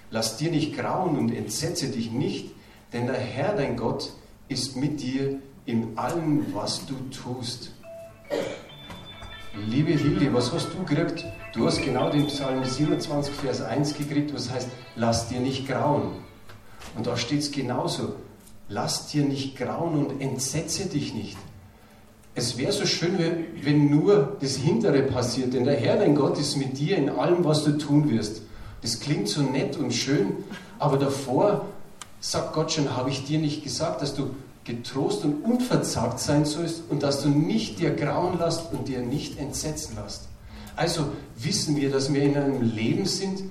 Lass 0.09 0.37
dir 0.37 0.51
nicht 0.51 0.77
grauen 0.77 1.17
und 1.17 1.33
entsetze 1.33 1.87
dich 1.87 2.11
nicht, 2.11 2.51
denn 2.91 3.05
der 3.05 3.19
Herr, 3.19 3.55
dein 3.55 3.77
Gott, 3.77 4.11
ist 4.49 4.75
mit 4.75 5.01
dir 5.01 5.39
in 5.65 5.97
allem, 5.97 6.53
was 6.53 6.85
du 6.85 6.95
tust. 7.11 7.71
Liebe 9.55 9.91
Hilde, 9.91 10.33
was 10.33 10.51
hast 10.51 10.69
du 10.73 10.83
gekriegt? 10.83 11.25
Du 11.53 11.65
hast 11.65 11.81
genau 11.81 12.09
den 12.09 12.27
Psalm 12.27 12.65
27, 12.65 13.33
Vers 13.33 13.61
1 13.61 13.93
gekriegt, 13.97 14.33
was 14.33 14.49
heißt, 14.49 14.69
lass 14.95 15.29
dir 15.29 15.39
nicht 15.39 15.67
grauen. 15.67 16.11
Und 16.95 17.07
da 17.07 17.17
steht 17.17 17.39
es 17.39 17.51
genauso. 17.51 18.15
Lass 18.69 19.07
dir 19.07 19.23
nicht 19.23 19.57
grauen 19.57 20.05
und 20.05 20.21
entsetze 20.21 20.85
dich 20.85 21.13
nicht. 21.13 21.37
Es 22.33 22.57
wäre 22.57 22.71
so 22.71 22.85
schön, 22.85 23.17
wenn 23.61 23.89
nur 23.89 24.37
das 24.39 24.55
Hintere 24.55 25.01
passiert, 25.03 25.53
denn 25.53 25.65
der 25.65 25.75
Herr, 25.75 25.97
dein 25.97 26.15
Gott, 26.15 26.39
ist 26.39 26.55
mit 26.55 26.77
dir 26.77 26.97
in 26.97 27.09
allem, 27.09 27.43
was 27.43 27.65
du 27.65 27.77
tun 27.77 28.09
wirst. 28.09 28.43
Das 28.81 28.99
klingt 29.01 29.27
so 29.27 29.41
nett 29.41 29.77
und 29.77 29.91
schön, 29.91 30.37
aber 30.79 30.97
davor 30.97 31.65
sagt 32.21 32.53
Gott 32.53 32.71
schon, 32.71 32.95
habe 32.95 33.09
ich 33.09 33.25
dir 33.25 33.39
nicht 33.39 33.63
gesagt, 33.63 34.01
dass 34.01 34.15
du 34.15 34.29
getrost 34.63 35.25
und 35.25 35.43
unverzagt 35.43 36.19
sein 36.19 36.45
sollst 36.45 36.83
und 36.89 37.03
dass 37.03 37.21
du 37.21 37.29
nicht 37.29 37.79
dir 37.79 37.91
grauen 37.91 38.39
lässt 38.39 38.71
und 38.71 38.87
dir 38.87 38.99
nicht 38.99 39.37
entsetzen 39.39 39.97
lässt. 40.01 40.29
Also 40.75 41.07
wissen 41.37 41.75
wir, 41.75 41.91
dass 41.91 42.13
wir 42.13 42.23
in 42.23 42.37
einem 42.37 42.61
Leben 42.61 43.05
sind, 43.05 43.43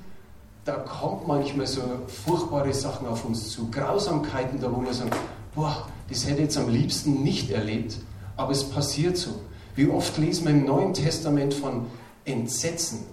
da 0.64 0.74
kommt 0.74 1.26
manchmal 1.26 1.66
so 1.66 1.82
furchtbare 2.06 2.72
Sachen 2.72 3.06
auf 3.06 3.24
uns 3.24 3.50
zu, 3.50 3.70
Grausamkeiten, 3.70 4.60
da 4.60 4.70
wo 4.74 4.82
wir 4.82 4.92
sagen, 4.92 5.10
boah, 5.54 5.88
das 6.08 6.24
hätte 6.24 6.36
ich 6.36 6.44
jetzt 6.44 6.58
am 6.58 6.68
liebsten 6.68 7.22
nicht 7.22 7.50
erlebt, 7.50 7.96
aber 8.36 8.52
es 8.52 8.64
passiert 8.64 9.16
so. 9.16 9.30
Wie 9.74 9.88
oft 9.88 10.18
lesen 10.18 10.44
wir 10.44 10.50
im 10.52 10.66
Neuen 10.66 10.92
Testament 10.92 11.54
von 11.54 11.86
Entsetzen. 12.24 13.06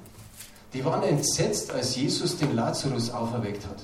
Die 0.73 0.83
waren 0.83 1.03
entsetzt, 1.03 1.71
als 1.71 1.95
Jesus 1.95 2.37
den 2.37 2.55
Lazarus 2.55 3.09
auferweckt 3.09 3.65
hat. 3.65 3.83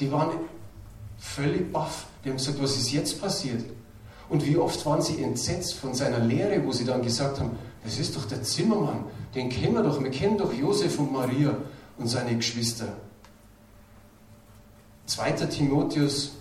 Die 0.00 0.10
waren 0.10 0.30
völlig 1.18 1.72
baff. 1.72 2.06
Die 2.24 2.30
haben 2.30 2.36
gesagt, 2.36 2.60
was 2.60 2.76
ist 2.76 2.92
jetzt 2.92 3.20
passiert? 3.20 3.64
Und 4.28 4.44
wie 4.44 4.56
oft 4.56 4.84
waren 4.84 5.00
sie 5.00 5.22
entsetzt 5.22 5.74
von 5.74 5.94
seiner 5.94 6.18
Lehre, 6.18 6.64
wo 6.64 6.72
sie 6.72 6.84
dann 6.84 7.02
gesagt 7.02 7.38
haben, 7.38 7.52
das 7.84 7.98
ist 7.98 8.16
doch 8.16 8.24
der 8.24 8.42
Zimmermann, 8.42 9.04
den 9.34 9.48
kennen 9.48 9.74
wir 9.74 9.82
doch, 9.82 10.02
wir 10.02 10.10
kennen 10.10 10.36
doch 10.36 10.52
Josef 10.52 10.98
und 10.98 11.12
Maria 11.12 11.56
und 11.98 12.08
seine 12.08 12.36
Geschwister. 12.36 12.88
2. 15.06 15.32
Timotheus 15.46 16.32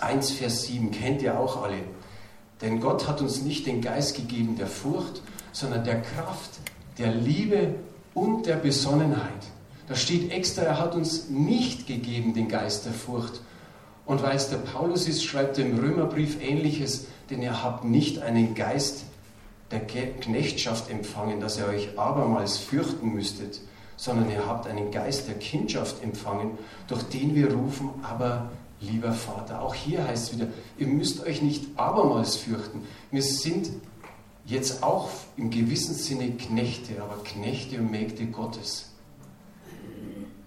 1, 0.00 0.30
Vers 0.32 0.62
7 0.64 0.90
kennt 0.90 1.22
ihr 1.22 1.38
auch 1.38 1.62
alle. 1.62 1.78
Denn 2.60 2.80
Gott 2.80 3.08
hat 3.08 3.20
uns 3.20 3.42
nicht 3.42 3.66
den 3.66 3.80
Geist 3.80 4.16
gegeben 4.16 4.56
der 4.56 4.66
Furcht, 4.66 5.22
sondern 5.52 5.84
der 5.84 6.02
Kraft, 6.02 6.50
der 6.98 7.12
Liebe 7.12 7.74
und 8.14 8.46
der 8.46 8.56
Besonnenheit. 8.56 9.46
Da 9.88 9.96
steht 9.96 10.30
extra, 10.30 10.62
er 10.62 10.78
hat 10.78 10.94
uns 10.94 11.28
nicht 11.30 11.86
gegeben 11.86 12.34
den 12.34 12.48
Geist 12.48 12.84
der 12.84 12.92
Furcht. 12.92 13.40
Und 14.06 14.22
weil 14.22 14.36
es 14.36 14.50
der 14.50 14.58
Paulus 14.58 15.08
ist, 15.08 15.24
schreibt 15.24 15.58
er 15.58 15.66
im 15.66 15.78
Römerbrief 15.78 16.40
ähnliches, 16.40 17.06
denn 17.30 17.42
ihr 17.42 17.62
habt 17.62 17.84
nicht 17.84 18.20
einen 18.20 18.54
Geist 18.54 19.04
der 19.70 19.80
Knechtschaft 19.80 20.90
empfangen, 20.90 21.40
dass 21.40 21.58
ihr 21.58 21.66
euch 21.66 21.98
abermals 21.98 22.58
fürchten 22.58 23.12
müsstet, 23.14 23.60
sondern 24.00 24.30
ihr 24.30 24.46
habt 24.46 24.66
einen 24.66 24.90
Geist 24.90 25.28
der 25.28 25.34
Kindschaft 25.34 26.02
empfangen, 26.02 26.56
durch 26.88 27.02
den 27.02 27.34
wir 27.34 27.52
rufen, 27.52 27.90
aber 28.02 28.50
lieber 28.80 29.12
Vater. 29.12 29.60
Auch 29.60 29.74
hier 29.74 30.08
heißt 30.08 30.32
es 30.32 30.36
wieder, 30.38 30.48
ihr 30.78 30.86
müsst 30.86 31.22
euch 31.26 31.42
nicht 31.42 31.66
abermals 31.76 32.36
fürchten. 32.36 32.86
Wir 33.10 33.22
sind 33.22 33.68
jetzt 34.46 34.82
auch 34.82 35.10
im 35.36 35.50
gewissen 35.50 35.94
Sinne 35.94 36.30
Knechte, 36.30 36.94
aber 37.02 37.22
Knechte 37.24 37.76
und 37.76 37.90
Mägde 37.90 38.24
Gottes. 38.24 38.86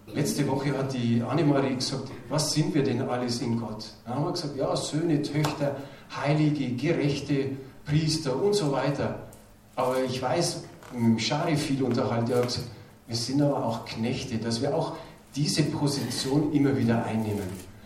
Letzte 0.07 0.47
Woche 0.47 0.75
hat 0.75 0.91
die 0.91 1.21
Annemarie 1.21 1.75
gesagt, 1.75 2.09
was 2.29 2.53
sind 2.53 2.73
wir 2.73 2.83
denn 2.83 3.03
alles 3.03 3.39
in 3.41 3.59
Gott? 3.59 3.85
Dann 4.03 4.15
haben 4.15 4.25
wir 4.25 4.31
gesagt, 4.31 4.57
ja, 4.57 4.75
Söhne, 4.75 5.21
Töchter, 5.21 5.75
Heilige, 6.19 6.69
Gerechte, 6.71 7.51
Priester 7.85 8.35
und 8.35 8.55
so 8.55 8.71
weiter. 8.71 9.27
Aber 9.75 10.03
ich 10.03 10.19
weiß, 10.19 10.63
mit 10.97 11.21
Schari 11.21 11.55
viel 11.55 11.83
unterhalten, 11.83 12.25
der 12.25 12.37
hat 12.37 12.47
gesagt, 12.47 12.67
wir 13.13 13.19
sind 13.19 13.43
aber 13.43 13.63
auch 13.63 13.85
Knechte, 13.85 14.39
dass 14.39 14.59
wir 14.63 14.75
auch 14.75 14.93
diese 15.35 15.61
Position 15.61 16.51
immer 16.51 16.75
wieder 16.75 17.05
einnehmen. 17.05 17.43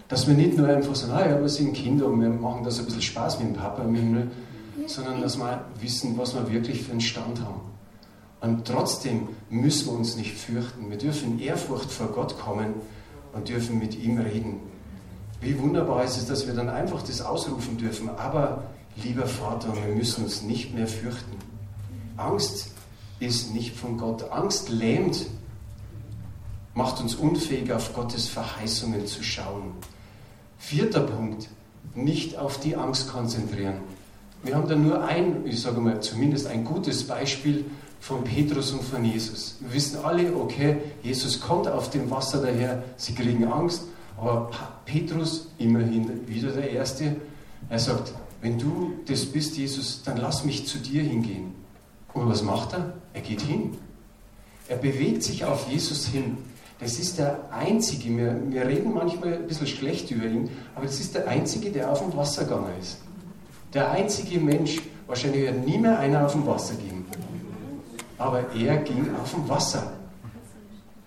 Dass 0.08 0.26
wir 0.26 0.34
nicht 0.34 0.58
nur 0.58 0.70
einfach 0.70 0.96
sagen, 0.96 1.12
ah 1.12 1.30
ja, 1.30 1.42
wir 1.42 1.50
sind 1.50 1.74
Kinder 1.74 2.06
und 2.08 2.22
wir 2.22 2.30
machen 2.30 2.64
das 2.64 2.80
ein 2.80 2.86
bisschen 2.86 3.02
Spaß 3.02 3.40
mit 3.40 3.50
dem 3.50 3.54
Papa 3.56 3.84
im 3.84 3.94
Himmel, 3.94 4.32
sondern 4.86 5.20
dass 5.22 5.38
wir 5.38 5.66
wissen, 5.82 6.18
was 6.18 6.34
wir 6.34 6.50
wirklich 6.50 6.82
für 6.84 6.92
einen 6.92 7.02
Stand 7.02 7.42
haben. 7.42 7.60
Und 8.40 8.66
trotzdem 8.66 9.28
müssen 9.50 9.88
wir 9.88 9.98
uns 9.98 10.16
nicht 10.16 10.34
fürchten. 10.34 10.90
Wir 10.90 10.98
dürfen 10.98 11.34
in 11.34 11.40
Ehrfurcht 11.40 11.92
vor 11.92 12.08
Gott 12.08 12.40
kommen 12.40 12.76
und 13.34 13.50
dürfen 13.50 13.80
mit 13.80 14.02
ihm 14.02 14.20
reden. 14.20 14.62
Wie 15.42 15.60
wunderbar 15.60 16.06
ist 16.06 16.16
es, 16.16 16.28
dass 16.28 16.48
wir 16.48 16.54
dann 16.54 16.70
einfach 16.70 17.02
das 17.02 17.20
ausrufen 17.20 17.78
dürfen. 17.78 18.08
Aber, 18.16 18.64
lieber 19.04 19.26
Vater, 19.26 19.74
wir 19.76 19.94
müssen 19.94 20.24
uns 20.24 20.44
nicht 20.44 20.74
mehr 20.74 20.88
fürchten. 20.88 21.36
Angst 22.16 22.72
ist 23.20 23.54
nicht 23.54 23.76
von 23.76 23.98
Gott. 23.98 24.32
Angst 24.32 24.70
lähmt, 24.70 25.26
macht 26.74 27.02
uns 27.02 27.16
unfähig, 27.16 27.72
auf 27.72 27.94
Gottes 27.94 28.28
Verheißungen 28.28 29.08
zu 29.08 29.24
schauen. 29.24 29.74
Vierter 30.58 31.02
Punkt, 31.02 31.50
nicht 31.96 32.38
auf 32.38 32.60
die 32.60 32.76
Angst 32.76 33.10
konzentrieren. 33.10 33.76
Wir 34.44 34.56
haben 34.56 34.68
da 34.68 34.76
nur 34.76 35.04
ein, 35.04 35.46
ich 35.46 35.62
sage 35.62 35.80
mal, 35.82 36.00
zumindest 36.02 36.48
ein 36.48 36.64
gutes 36.64 37.06
Beispiel 37.08 37.66
von 38.00 38.24
Petrus 38.24 38.72
und 38.72 38.84
von 38.84 39.04
Jesus. 39.04 39.58
Wir 39.60 39.74
wissen 39.74 40.00
alle, 40.04 40.36
okay, 40.36 40.78
Jesus 41.02 41.40
kommt 41.42 41.68
auf 41.68 41.90
dem 41.90 42.10
Wasser 42.12 42.42
daher, 42.42 42.84
sie 42.98 43.16
kriegen 43.16 43.46
Angst, 43.46 43.84
aber 44.18 44.52
Petrus, 44.86 45.48
immerhin 45.58 46.28
wieder 46.28 46.52
der 46.52 46.72
Erste, 46.72 47.16
er 47.70 47.80
sagt, 47.80 48.14
wenn 48.42 48.60
du 48.60 48.94
das 49.08 49.26
bist, 49.26 49.58
Jesus, 49.58 50.04
dann 50.04 50.18
lass 50.18 50.46
mich 50.46 50.68
zu 50.68 50.78
dir 50.78 51.02
hingehen. 51.04 51.56
Und 52.18 52.30
was 52.30 52.42
macht 52.42 52.74
er? 52.74 52.94
Er 53.14 53.22
geht 53.22 53.42
hin. 53.42 53.78
Er 54.68 54.78
bewegt 54.78 55.24
sich 55.24 55.46
auf 55.46 55.70
Jesus 55.70 56.08
hin. 56.08 56.38
Das 56.80 57.00
ist 57.00 57.18
der 57.18 57.40
Einzige, 57.52 58.16
wir, 58.18 58.40
wir 58.50 58.68
reden 58.68 58.94
manchmal 58.94 59.34
ein 59.34 59.48
bisschen 59.48 59.68
schlecht 59.68 60.12
über 60.12 60.26
ihn, 60.26 60.50
aber 60.76 60.86
das 60.86 61.00
ist 61.00 61.16
der 61.16 61.28
Einzige, 61.28 61.72
der 61.72 61.92
auf 61.92 62.02
dem 62.02 62.16
Wasser 62.16 62.44
gegangen 62.44 62.72
ist. 62.80 62.98
Der 63.74 63.90
einzige 63.92 64.40
Mensch, 64.40 64.82
wahrscheinlich 65.08 65.42
wird 65.42 65.66
nie 65.66 65.80
mehr 65.80 65.98
einer 65.98 66.26
auf 66.26 66.34
dem 66.34 66.46
Wasser 66.46 66.76
gehen 66.76 67.06
aber 68.18 68.44
er 68.56 68.78
ging 68.78 69.08
auf 69.22 69.32
dem 69.32 69.48
Wasser. 69.48 69.94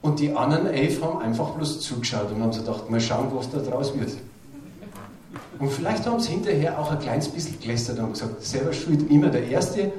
Und 0.02 0.18
die 0.18 0.34
anderen 0.34 0.66
elf 0.68 1.02
haben 1.02 1.20
einfach 1.20 1.50
bloß 1.50 1.80
zugeschaut 1.80 2.30
und 2.32 2.42
haben 2.42 2.52
sich 2.52 2.64
gedacht, 2.64 2.88
mal 2.88 3.00
schauen, 3.00 3.28
was 3.34 3.50
da 3.50 3.58
draus 3.58 3.92
wird. 3.98 4.12
Und 5.58 5.70
vielleicht 5.70 6.06
haben 6.06 6.20
sie 6.20 6.30
hinterher 6.30 6.78
auch 6.78 6.90
ein 6.90 6.98
kleines 6.98 7.28
bisschen 7.28 7.60
gelästert 7.60 7.98
und 7.98 8.12
gesagt, 8.12 8.42
selber 8.42 8.72
schuld 8.72 9.10
immer 9.10 9.28
der 9.28 9.46
Erste 9.46 9.92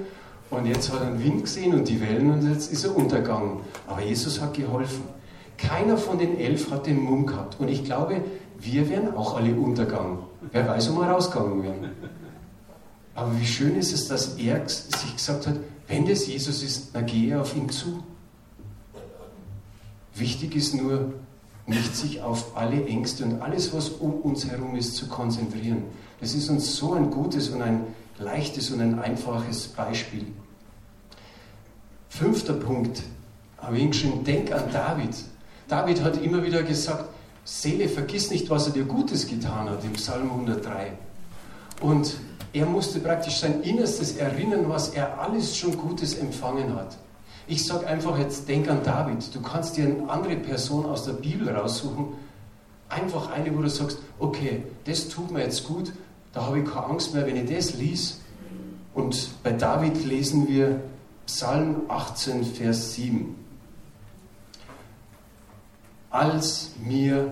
und 0.52 0.66
jetzt 0.66 0.92
hat 0.92 1.02
er 1.02 1.12
den 1.12 1.24
Wind 1.24 1.44
gesehen 1.44 1.74
und 1.74 1.88
die 1.88 2.00
Wellen 2.02 2.30
und 2.30 2.48
jetzt 2.48 2.72
ist 2.72 2.84
er 2.84 2.96
untergegangen. 2.96 3.62
Aber 3.88 4.02
Jesus 4.02 4.42
hat 4.42 4.54
geholfen. 4.54 5.04
Keiner 5.58 5.98
von 5.98 6.20
den 6.20 6.38
elf 6.38 6.70
hat 6.70 6.88
den 6.88 7.00
Mumm 7.00 7.26
gehabt. 7.26 7.60
Und 7.60 7.70
ich 7.70 7.86
glaube, 7.86 8.22
wir 8.60 8.90
wären 8.90 9.16
auch 9.16 9.38
alle 9.38 9.56
untergegangen. 9.56 10.20
Wer 10.52 10.68
weiß, 10.68 10.94
wo 10.94 11.00
wir 11.00 11.08
rausgegangen 11.08 11.64
wären. 11.64 11.92
Aber 13.16 13.40
wie 13.40 13.46
schön 13.46 13.78
ist 13.78 13.94
es, 13.94 14.08
dass 14.08 14.36
er 14.36 14.68
sich 14.68 15.16
gesagt 15.16 15.48
hat, 15.48 15.56
wenn 15.88 16.06
das 16.06 16.28
Jesus 16.28 16.64
ist, 16.64 16.94
dann 16.96 17.06
gehe 17.06 17.40
auf 17.40 17.56
ihn 17.56 17.70
zu. 17.70 18.04
Wichtig 20.16 20.56
ist 20.56 20.76
nur, 20.76 21.14
nicht 21.66 21.96
sich 21.96 22.22
auf 22.22 22.58
alle 22.58 22.86
Ängste 22.86 23.24
und 23.24 23.42
alles, 23.42 23.74
was 23.74 23.90
um 23.90 24.14
uns 24.22 24.50
herum 24.50 24.76
ist, 24.76 24.96
zu 24.96 25.08
konzentrieren. 25.08 25.84
Das 26.20 26.34
ist 26.34 26.50
uns 26.50 26.76
so 26.76 26.94
ein 26.94 27.10
gutes 27.10 27.50
und 27.50 27.62
ein 27.62 27.86
leichtes 28.20 28.72
und 28.72 28.82
ein 28.82 29.00
einfaches 29.00 29.68
Beispiel. 29.70 30.26
Fünfter 32.12 32.54
Punkt, 32.54 33.04
habe 33.58 33.78
ich 33.78 34.02
schon, 34.02 34.26
denk 34.26 34.52
an 34.52 34.66
David. 34.74 35.16
David 35.70 36.04
hat 36.04 36.22
immer 36.22 36.44
wieder 36.44 36.62
gesagt, 36.62 37.06
Seele, 37.46 37.88
vergiss 37.88 38.30
nicht, 38.30 38.50
was 38.50 38.68
er 38.68 38.74
dir 38.74 38.84
Gutes 38.84 39.28
getan 39.28 39.70
hat, 39.70 39.82
im 39.86 39.94
Psalm 39.94 40.30
103. 40.30 40.92
Und 41.80 42.18
er 42.52 42.66
musste 42.66 43.00
praktisch 43.00 43.40
sein 43.40 43.64
Innerstes 43.64 44.18
erinnern, 44.18 44.66
was 44.68 44.90
er 44.90 45.22
alles 45.22 45.56
schon 45.56 45.78
Gutes 45.78 46.16
empfangen 46.16 46.76
hat. 46.76 46.98
Ich 47.48 47.66
sage 47.66 47.88
einfach 47.88 48.20
jetzt, 48.20 48.48
denk 48.50 48.70
an 48.70 48.84
David. 48.84 49.34
Du 49.34 49.42
kannst 49.42 49.78
dir 49.78 49.86
eine 49.86 50.10
andere 50.10 50.36
Person 50.36 50.86
aus 50.86 51.06
der 51.06 51.14
Bibel 51.14 51.50
raussuchen. 51.50 52.08
Einfach 52.90 53.32
eine, 53.32 53.58
wo 53.58 53.62
du 53.62 53.70
sagst, 53.70 54.00
okay, 54.20 54.64
das 54.84 55.08
tut 55.08 55.32
mir 55.32 55.44
jetzt 55.44 55.66
gut, 55.66 55.94
da 56.34 56.46
habe 56.46 56.60
ich 56.60 56.66
keine 56.66 56.88
Angst 56.88 57.14
mehr, 57.14 57.26
wenn 57.26 57.38
ich 57.38 57.50
das 57.50 57.76
lies. 57.76 58.20
Und 58.94 59.30
bei 59.44 59.54
David 59.54 60.04
lesen 60.04 60.50
wir 60.50 60.82
Psalm 61.34 61.84
18, 61.88 62.44
Vers 62.44 62.94
7. 62.96 63.34
Als 66.10 66.72
mir 66.84 67.32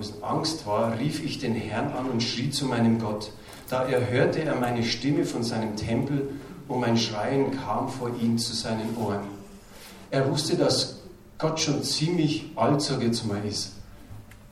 es 0.00 0.20
Angst 0.24 0.66
war, 0.66 0.98
rief 0.98 1.24
ich 1.24 1.38
den 1.38 1.54
Herrn 1.54 1.92
an 1.92 2.10
und 2.10 2.20
schrie 2.20 2.50
zu 2.50 2.66
meinem 2.66 2.98
Gott. 2.98 3.30
Da 3.68 3.84
erhörte 3.84 4.42
er 4.42 4.56
meine 4.56 4.82
Stimme 4.82 5.24
von 5.24 5.44
seinem 5.44 5.76
Tempel 5.76 6.30
und 6.66 6.80
mein 6.80 6.98
Schreien 6.98 7.56
kam 7.56 7.88
vor 7.88 8.10
ihn 8.20 8.36
zu 8.36 8.52
seinen 8.52 8.96
Ohren. 8.96 9.28
Er 10.10 10.28
wusste, 10.28 10.56
dass 10.56 10.96
Gott 11.38 11.60
schon 11.60 11.84
ziemlich 11.84 12.50
alt, 12.56 12.82
sage 12.82 13.02
ich 13.02 13.06
jetzt 13.06 13.24
mal, 13.24 13.44
ist. 13.44 13.74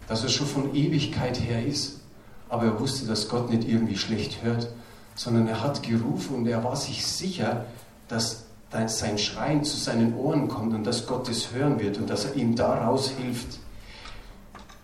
Dass 0.06 0.22
er 0.22 0.28
schon 0.28 0.46
von 0.46 0.74
Ewigkeit 0.76 1.40
her 1.40 1.66
ist. 1.66 2.00
Aber 2.48 2.66
er 2.66 2.78
wusste, 2.78 3.04
dass 3.04 3.28
Gott 3.28 3.50
nicht 3.50 3.68
irgendwie 3.68 3.96
schlecht 3.98 4.44
hört, 4.44 4.68
sondern 5.16 5.48
er 5.48 5.62
hat 5.62 5.82
gerufen 5.82 6.36
und 6.36 6.46
er 6.46 6.62
war 6.62 6.76
sich 6.76 7.04
sicher, 7.04 7.64
dass 8.06 8.44
sein 8.86 9.18
Schreien 9.18 9.64
zu 9.64 9.76
seinen 9.76 10.14
Ohren 10.16 10.48
kommt 10.48 10.74
und 10.74 10.84
dass 10.84 11.06
Gott 11.06 11.28
es 11.28 11.52
hören 11.52 11.80
wird 11.80 11.96
und 11.98 12.10
dass 12.10 12.26
er 12.26 12.36
ihm 12.36 12.54
daraus 12.54 13.10
hilft. 13.10 13.58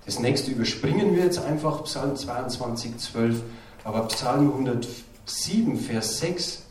Das 0.06 0.18
nächste 0.18 0.50
überspringen 0.50 1.14
wir 1.14 1.24
jetzt 1.24 1.44
einfach, 1.44 1.84
Psalm 1.84 2.16
22, 2.16 2.96
12. 2.96 3.42
Aber 3.84 4.08
Psalm 4.08 4.50
107, 4.50 5.78
Vers 5.78 6.18
6, 6.18 6.62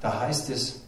da 0.00 0.20
heißt 0.20 0.50
es, 0.50 0.80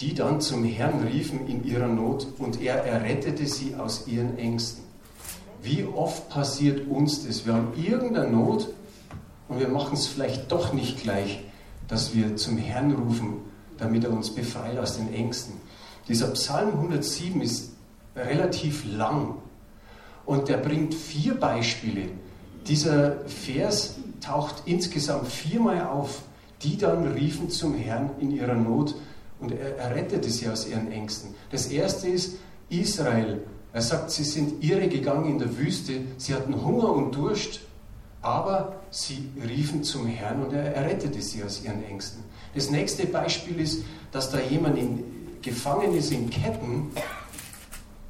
die 0.00 0.14
dann 0.14 0.40
zum 0.40 0.64
Herrn 0.64 1.06
riefen 1.06 1.46
in 1.46 1.64
ihrer 1.64 1.86
Not 1.86 2.26
und 2.38 2.60
er 2.60 2.84
errettete 2.84 3.46
sie 3.46 3.76
aus 3.76 4.08
ihren 4.08 4.38
Ängsten. 4.38 4.82
Wie 5.62 5.84
oft 5.84 6.28
passiert 6.28 6.88
uns 6.88 7.24
das? 7.24 7.46
Wir 7.46 7.54
haben 7.54 7.72
irgendeine 7.76 8.30
Not 8.30 8.68
und 9.52 9.60
wir 9.60 9.68
machen 9.68 9.94
es 9.94 10.06
vielleicht 10.06 10.50
doch 10.50 10.72
nicht 10.72 11.02
gleich, 11.02 11.40
dass 11.86 12.14
wir 12.14 12.36
zum 12.36 12.56
Herrn 12.56 12.92
rufen, 12.92 13.42
damit 13.76 14.04
er 14.04 14.10
uns 14.10 14.34
befreit 14.34 14.78
aus 14.78 14.96
den 14.96 15.12
Ängsten. 15.12 15.54
Dieser 16.08 16.28
Psalm 16.28 16.70
107 16.70 17.40
ist 17.42 17.72
relativ 18.16 18.84
lang 18.90 19.34
und 20.24 20.48
der 20.48 20.56
bringt 20.56 20.94
vier 20.94 21.38
Beispiele. 21.38 22.08
Dieser 22.66 23.18
Vers 23.26 23.96
taucht 24.22 24.62
insgesamt 24.64 25.28
viermal 25.28 25.86
auf. 25.86 26.22
Die 26.62 26.78
dann 26.78 27.08
riefen 27.08 27.50
zum 27.50 27.74
Herrn 27.74 28.10
in 28.20 28.30
ihrer 28.30 28.54
Not 28.54 28.94
und 29.40 29.50
er, 29.50 29.76
er 29.78 29.96
rettete 29.96 30.30
sie 30.30 30.48
aus 30.48 30.68
ihren 30.68 30.92
Ängsten. 30.92 31.34
Das 31.50 31.66
erste 31.66 32.06
ist 32.06 32.36
Israel. 32.68 33.42
Er 33.72 33.82
sagt, 33.82 34.12
sie 34.12 34.22
sind 34.22 34.62
irre 34.62 34.86
gegangen 34.86 35.28
in 35.28 35.38
der 35.40 35.58
Wüste, 35.58 35.94
sie 36.18 36.34
hatten 36.34 36.64
Hunger 36.64 36.92
und 36.92 37.16
Durst, 37.16 37.62
aber 38.22 38.76
sie 38.90 39.28
riefen 39.44 39.82
zum 39.82 40.06
Herrn 40.06 40.42
und 40.42 40.52
er, 40.52 40.74
er 40.74 40.86
rettete 40.86 41.20
sie 41.20 41.42
aus 41.42 41.62
ihren 41.62 41.84
Ängsten. 41.84 42.22
Das 42.54 42.70
nächste 42.70 43.06
Beispiel 43.06 43.60
ist, 43.60 43.84
dass 44.12 44.30
da 44.30 44.38
jemand 44.40 44.78
in, 44.78 45.04
gefangen 45.42 45.94
ist 45.94 46.12
in 46.12 46.30
Ketten 46.30 46.90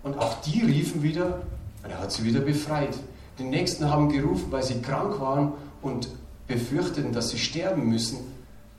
und 0.03 0.19
auch 0.19 0.41
die 0.43 0.61
riefen 0.61 1.03
wieder 1.03 1.43
und 1.83 1.91
er 1.91 2.01
hat 2.01 2.13
sie 2.13 2.25
wieder 2.25 2.41
befreit. 2.41 2.97
Die 3.39 3.45
Nächsten 3.45 3.91
haben 3.91 4.11
gerufen, 4.11 4.47
weil 4.51 4.63
sie 4.63 4.81
krank 4.83 5.19
waren 5.21 5.55
und 5.81 6.09
befürchteten, 6.47 7.13
dass 7.13 7.31
sie 7.31 7.39
sterben 7.39 7.89
müssen. 7.89 8.19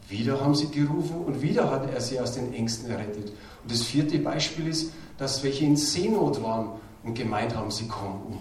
Wieder 0.10 0.39
haben 0.39 0.54
sie 0.54 0.69
gerufen 0.69 1.15
und 1.26 1.41
wieder 1.41 1.72
hat 1.72 1.91
er 1.91 2.02
sie 2.02 2.19
aus 2.19 2.34
den 2.34 2.54
Ängsten 2.54 2.91
errettet. 2.91 3.30
Und 3.63 3.72
das 3.72 3.82
vierte 3.82 4.19
Beispiel 4.19 4.67
ist, 4.67 4.91
dass 5.17 5.43
welche 5.43 5.65
in 5.65 5.78
Seenot 5.78 6.43
waren 6.43 6.69
und 7.04 7.15
gemeint 7.15 7.56
haben, 7.56 7.72
sie 7.72 7.88
kommen 7.88 8.22
um. 8.28 8.38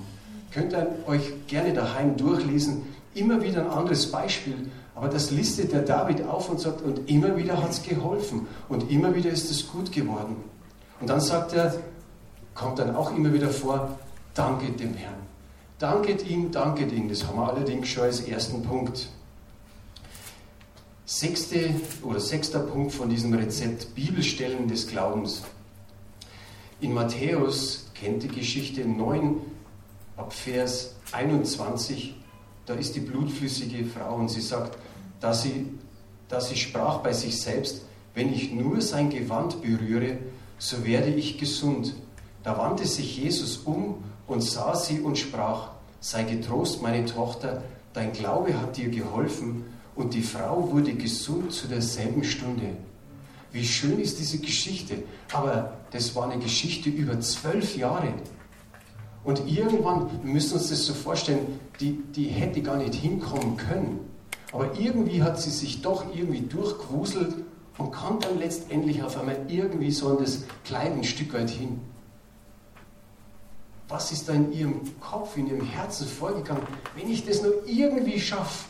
Könnt 0.52 0.72
ihr 0.72 0.86
euch 1.06 1.46
gerne 1.46 1.72
daheim 1.72 2.16
durchlesen, 2.16 2.82
immer 3.14 3.42
wieder 3.42 3.62
ein 3.62 3.70
anderes 3.70 4.10
Beispiel, 4.10 4.70
aber 4.94 5.08
das 5.08 5.30
listet 5.30 5.72
der 5.72 5.82
David 5.82 6.22
auf 6.24 6.50
und 6.50 6.60
sagt, 6.60 6.82
und 6.82 7.08
immer 7.08 7.36
wieder 7.36 7.62
hat 7.62 7.70
es 7.70 7.82
geholfen 7.82 8.46
und 8.68 8.90
immer 8.90 9.14
wieder 9.14 9.30
ist 9.30 9.50
es 9.50 9.66
gut 9.68 9.90
geworden. 9.92 10.36
Und 11.00 11.08
dann 11.08 11.20
sagt 11.20 11.54
er, 11.54 11.74
kommt 12.54 12.78
dann 12.78 12.94
auch 12.94 13.16
immer 13.16 13.32
wieder 13.32 13.48
vor, 13.48 13.98
Danket 14.34 14.80
dem 14.80 14.94
Herrn. 14.94 15.14
Danket 15.78 16.26
ihm, 16.26 16.50
danket 16.52 16.92
ihm. 16.92 17.08
Das 17.08 17.26
haben 17.26 17.38
wir 17.38 17.48
allerdings 17.48 17.88
schon 17.88 18.04
als 18.04 18.20
ersten 18.20 18.62
Punkt. 18.62 19.08
Sechste 21.04 21.74
oder 22.02 22.20
sechster 22.20 22.60
Punkt 22.60 22.92
von 22.92 23.10
diesem 23.10 23.34
Rezept, 23.34 23.94
Bibelstellen 23.94 24.68
des 24.68 24.86
Glaubens. 24.86 25.42
In 26.80 26.94
Matthäus, 26.94 27.90
kennt 27.94 28.22
die 28.22 28.28
Geschichte 28.28 28.88
9, 28.88 29.36
ab 30.16 30.32
Vers 30.32 30.94
21, 31.12 32.14
da 32.66 32.74
ist 32.74 32.94
die 32.94 33.00
blutflüssige 33.00 33.84
Frau 33.84 34.16
und 34.16 34.28
sie 34.28 34.40
sagt, 34.40 34.78
dass 35.20 35.42
sie, 35.42 35.66
dass 36.28 36.48
sie 36.48 36.56
sprach 36.56 36.98
bei 36.98 37.12
sich 37.12 37.40
selbst, 37.40 37.82
wenn 38.14 38.32
ich 38.32 38.52
nur 38.52 38.80
sein 38.80 39.10
Gewand 39.10 39.62
berühre, 39.62 40.18
so 40.58 40.84
werde 40.84 41.08
ich 41.08 41.38
gesund. 41.38 41.94
Da 42.42 42.58
wandte 42.58 42.86
sich 42.86 43.16
Jesus 43.16 43.58
um 43.58 44.02
und 44.26 44.42
sah 44.42 44.74
sie 44.74 45.00
und 45.00 45.18
sprach, 45.18 45.70
sei 46.00 46.24
getrost, 46.24 46.82
meine 46.82 47.06
Tochter, 47.06 47.62
dein 47.92 48.12
Glaube 48.12 48.60
hat 48.60 48.76
dir 48.76 48.90
geholfen 48.90 49.64
und 49.94 50.14
die 50.14 50.22
Frau 50.22 50.70
wurde 50.70 50.94
gesund 50.94 51.52
zu 51.52 51.68
derselben 51.68 52.24
Stunde. 52.24 52.76
Wie 53.52 53.66
schön 53.66 54.00
ist 54.00 54.18
diese 54.18 54.38
Geschichte. 54.38 55.02
Aber 55.32 55.74
das 55.90 56.14
war 56.14 56.30
eine 56.30 56.42
Geschichte 56.42 56.88
über 56.88 57.20
zwölf 57.20 57.76
Jahre. 57.76 58.14
Und 59.24 59.48
irgendwann, 59.48 60.10
wir 60.22 60.32
müssen 60.32 60.54
uns 60.54 60.70
das 60.70 60.84
so 60.84 60.94
vorstellen, 60.94 61.60
die, 61.80 62.02
die 62.14 62.26
hätte 62.26 62.60
gar 62.60 62.76
nicht 62.76 62.94
hinkommen 62.94 63.56
können. 63.56 64.00
Aber 64.52 64.78
irgendwie 64.78 65.22
hat 65.22 65.40
sie 65.40 65.50
sich 65.50 65.80
doch 65.80 66.04
irgendwie 66.14 66.40
durchgewuselt 66.40 67.34
und 67.78 67.92
kam 67.92 68.20
dann 68.20 68.38
letztendlich 68.38 69.02
auf 69.02 69.18
einmal 69.18 69.38
irgendwie 69.48 69.90
so 69.90 70.08
an 70.08 70.18
das 70.18 70.42
kleine 70.64 71.04
Stück 71.04 71.32
weit 71.34 71.50
hin. 71.50 71.80
Was 73.88 74.10
ist 74.10 74.28
da 74.28 74.32
in 74.32 74.52
ihrem 74.52 75.00
Kopf, 75.00 75.36
in 75.36 75.46
ihrem 75.46 75.66
Herzen 75.66 76.06
vorgegangen? 76.06 76.62
Wenn 76.96 77.10
ich 77.10 77.24
das 77.24 77.42
nur 77.42 77.66
irgendwie 77.66 78.18
schaffe, 78.18 78.64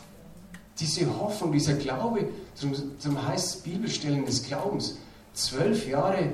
diese 0.79 1.19
Hoffnung, 1.19 1.51
dieser 1.51 1.73
Glaube 1.73 2.27
zum, 2.55 2.73
zum 2.99 3.27
heißt 3.27 3.63
Bibelstellen 3.63 4.25
des 4.25 4.43
Glaubens, 4.43 4.97
zwölf 5.33 5.87
Jahre 5.87 6.29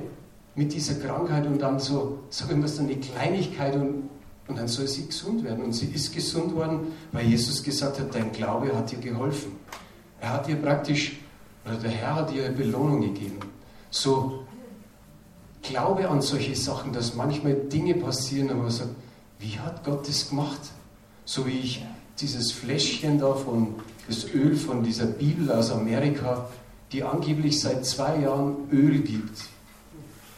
mit 0.54 0.72
dieser 0.72 0.94
Krankheit 0.94 1.46
und 1.46 1.60
dann 1.60 1.78
so, 1.78 2.18
sagen 2.30 2.60
wir 2.60 2.68
so 2.68 2.82
eine 2.82 2.96
Kleinigkeit 2.96 3.74
und, 3.74 4.09
und 4.50 4.58
dann 4.58 4.68
soll 4.68 4.88
sie 4.88 5.06
gesund 5.06 5.44
werden. 5.44 5.64
Und 5.64 5.72
sie 5.72 5.86
ist 5.86 6.12
gesund 6.12 6.54
worden, 6.54 6.92
weil 7.12 7.26
Jesus 7.26 7.62
gesagt 7.62 8.00
hat, 8.00 8.14
dein 8.14 8.32
Glaube 8.32 8.76
hat 8.76 8.90
dir 8.90 8.98
geholfen. 8.98 9.52
Er 10.20 10.34
hat 10.34 10.48
ihr 10.48 10.56
praktisch, 10.56 11.18
oder 11.64 11.76
der 11.76 11.90
Herr 11.90 12.16
hat 12.16 12.32
ihr 12.32 12.46
eine 12.46 12.54
Belohnung 12.54 13.00
gegeben. 13.00 13.38
So 13.90 14.44
Glaube 15.62 16.08
an 16.08 16.20
solche 16.20 16.56
Sachen, 16.56 16.92
dass 16.92 17.14
manchmal 17.14 17.54
Dinge 17.54 17.94
passieren, 17.94 18.50
aber 18.50 18.62
man 18.62 18.70
sagt, 18.70 18.90
wie 19.38 19.58
hat 19.58 19.84
Gott 19.84 20.08
das 20.08 20.28
gemacht? 20.28 20.60
So 21.24 21.46
wie 21.46 21.58
ich 21.58 21.86
dieses 22.18 22.50
Fläschchen 22.50 23.18
da 23.18 23.34
von 23.34 23.76
das 24.08 24.34
Öl 24.34 24.56
von 24.56 24.82
dieser 24.82 25.06
Bibel 25.06 25.50
aus 25.52 25.70
Amerika, 25.70 26.48
die 26.90 27.04
angeblich 27.04 27.60
seit 27.60 27.86
zwei 27.86 28.20
Jahren 28.20 28.68
Öl 28.72 28.98
gibt. 28.98 29.44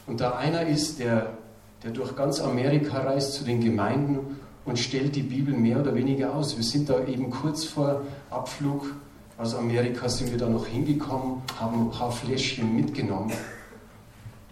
Und 0.07 0.21
da 0.21 0.33
einer 0.33 0.67
ist, 0.67 0.99
der, 0.99 1.39
der 1.83 1.91
durch 1.91 2.15
ganz 2.17 2.41
Amerika 2.41 2.99
reist 2.99 3.35
zu 3.35 3.45
den 3.45 3.61
Gemeinden 3.61 4.39
und 4.65 4.79
stellt 4.79 5.17
die 5.17 5.23
Bibel 5.23 5.55
mehr 5.55 5.81
oder 5.81 5.95
weniger 5.95 6.35
aus. 6.35 6.57
Wir 6.57 6.65
sind 6.65 6.89
da 6.89 7.05
eben 7.05 7.31
kurz 7.31 7.65
vor 7.65 8.03
Abflug 8.31 8.95
aus 9.39 9.55
Amerika, 9.55 10.09
sind 10.09 10.31
wir 10.31 10.39
da 10.39 10.49
noch 10.49 10.67
hingekommen, 10.67 11.43
haben 11.59 11.87
ein 11.87 11.91
paar 11.91 12.13
Fläschchen 12.13 12.75
mitgenommen. 12.77 13.33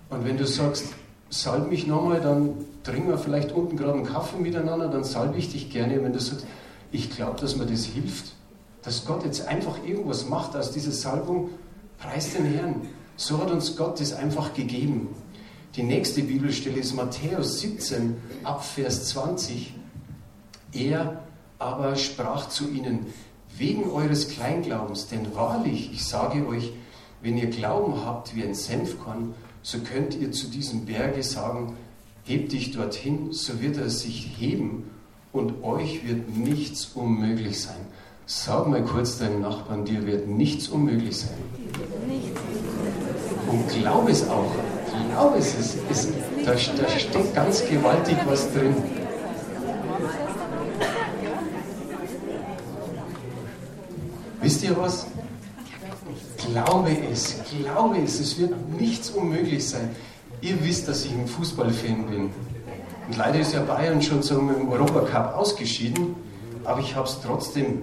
Und 0.09 0.25
wenn 0.25 0.37
du 0.37 0.47
sagst, 0.47 0.87
salb 1.29 1.71
mich 1.71 1.87
nochmal, 1.87 2.21
dann 2.21 2.55
trinken 2.83 3.09
wir 3.09 3.19
vielleicht 3.19 3.53
unten 3.53 3.77
gerade 3.77 3.95
einen 3.95 4.07
Kaffee 4.07 4.39
miteinander, 4.39 4.89
dann 4.89 5.05
salbe 5.05 5.39
ich 5.39 5.53
dich 5.53 5.71
gerne. 5.71 6.03
Wenn 6.03 6.13
du 6.13 6.19
sagst, 6.19 6.47
ich 6.91 7.11
glaube, 7.11 7.41
dass 7.41 7.57
mir 7.57 7.67
das 7.67 7.85
hilft, 7.85 8.33
dass 8.83 9.05
Gott 9.05 9.25
jetzt 9.25 9.47
einfach 9.47 9.77
irgendwas 9.87 10.29
macht 10.29 10.57
aus 10.57 10.73
dieser 10.73 10.91
Salbung, 10.91 11.51
preist 11.99 12.37
den 12.37 12.47
Herrn. 12.47 12.75
So 13.17 13.39
hat 13.39 13.51
uns 13.51 13.77
Gott 13.77 14.01
das 14.01 14.13
einfach 14.13 14.55
gegeben. 14.55 15.09
Die 15.77 15.85
nächste 15.85 16.23
Bibelstelle 16.23 16.81
ist 16.81 16.97
Matthäus 16.97 17.61
17 17.61 18.17
ab 18.43 18.65
Vers 18.65 19.07
20. 19.11 19.73
Er 20.73 21.23
aber 21.61 21.95
sprach 21.95 22.49
zu 22.49 22.69
ihnen, 22.69 23.07
wegen 23.57 23.89
eures 23.89 24.29
Kleinglaubens, 24.29 25.07
denn 25.07 25.33
wahrlich, 25.37 25.93
ich 25.93 26.05
sage 26.05 26.45
euch, 26.49 26.73
wenn 27.23 27.37
ihr 27.37 27.47
Glauben 27.51 28.05
habt 28.05 28.35
wie 28.35 28.43
ein 28.43 28.55
Senfkorn, 28.55 29.35
so 29.63 29.79
könnt 29.79 30.17
ihr 30.17 30.33
zu 30.33 30.49
diesem 30.49 30.87
Berge 30.87 31.23
sagen, 31.23 31.77
heb 32.25 32.49
dich 32.49 32.73
dorthin, 32.73 33.33
so 33.33 33.61
wird 33.61 33.77
er 33.77 33.91
sich 33.91 34.29
heben 34.39 34.91
und 35.33 35.63
euch 35.63 36.05
wird 36.05 36.37
nichts 36.37 36.87
unmöglich 36.95 37.61
sein. 37.61 37.87
Sag 38.27 38.67
mal 38.67 38.85
kurz 38.85 39.19
deinem 39.19 39.43
Nachbarn, 39.43 39.85
dir 39.85 40.05
wird 40.05 40.27
nichts 40.27 40.69
unmöglich 40.69 41.17
sein. 41.17 41.39
Und 43.49 43.69
glaub 43.69 44.09
es 44.09 44.29
auch. 44.29 44.53
Glaub 44.91 45.37
es. 45.37 45.55
es 45.91 46.09
da, 46.45 46.53
da 46.53 46.59
steckt 46.59 47.35
ganz 47.35 47.65
gewaltig 47.67 48.17
was 48.27 48.53
drin. 48.53 48.75
Wisst 54.41 54.65
ihr 54.65 54.77
was? 54.77 55.07
Glaube 56.39 56.97
es, 57.13 57.37
glaube 57.63 57.99
es, 57.99 58.19
es 58.19 58.39
wird 58.39 58.55
nichts 58.81 59.11
unmöglich 59.11 59.69
sein. 59.69 59.91
Ihr 60.41 60.63
wisst, 60.65 60.89
dass 60.89 61.05
ich 61.05 61.13
ein 61.13 61.27
Fußballfan 61.27 62.07
bin. 62.07 62.31
Und 63.07 63.17
leider 63.17 63.41
ist 63.41 63.53
ja 63.53 63.61
Bayern 63.61 64.01
schon 64.01 64.23
zum 64.23 64.71
Europacup 64.71 65.37
ausgeschieden, 65.37 66.15
aber 66.65 66.81
ich 66.81 66.97
habe 66.97 67.07
es 67.07 67.19
trotzdem 67.25 67.83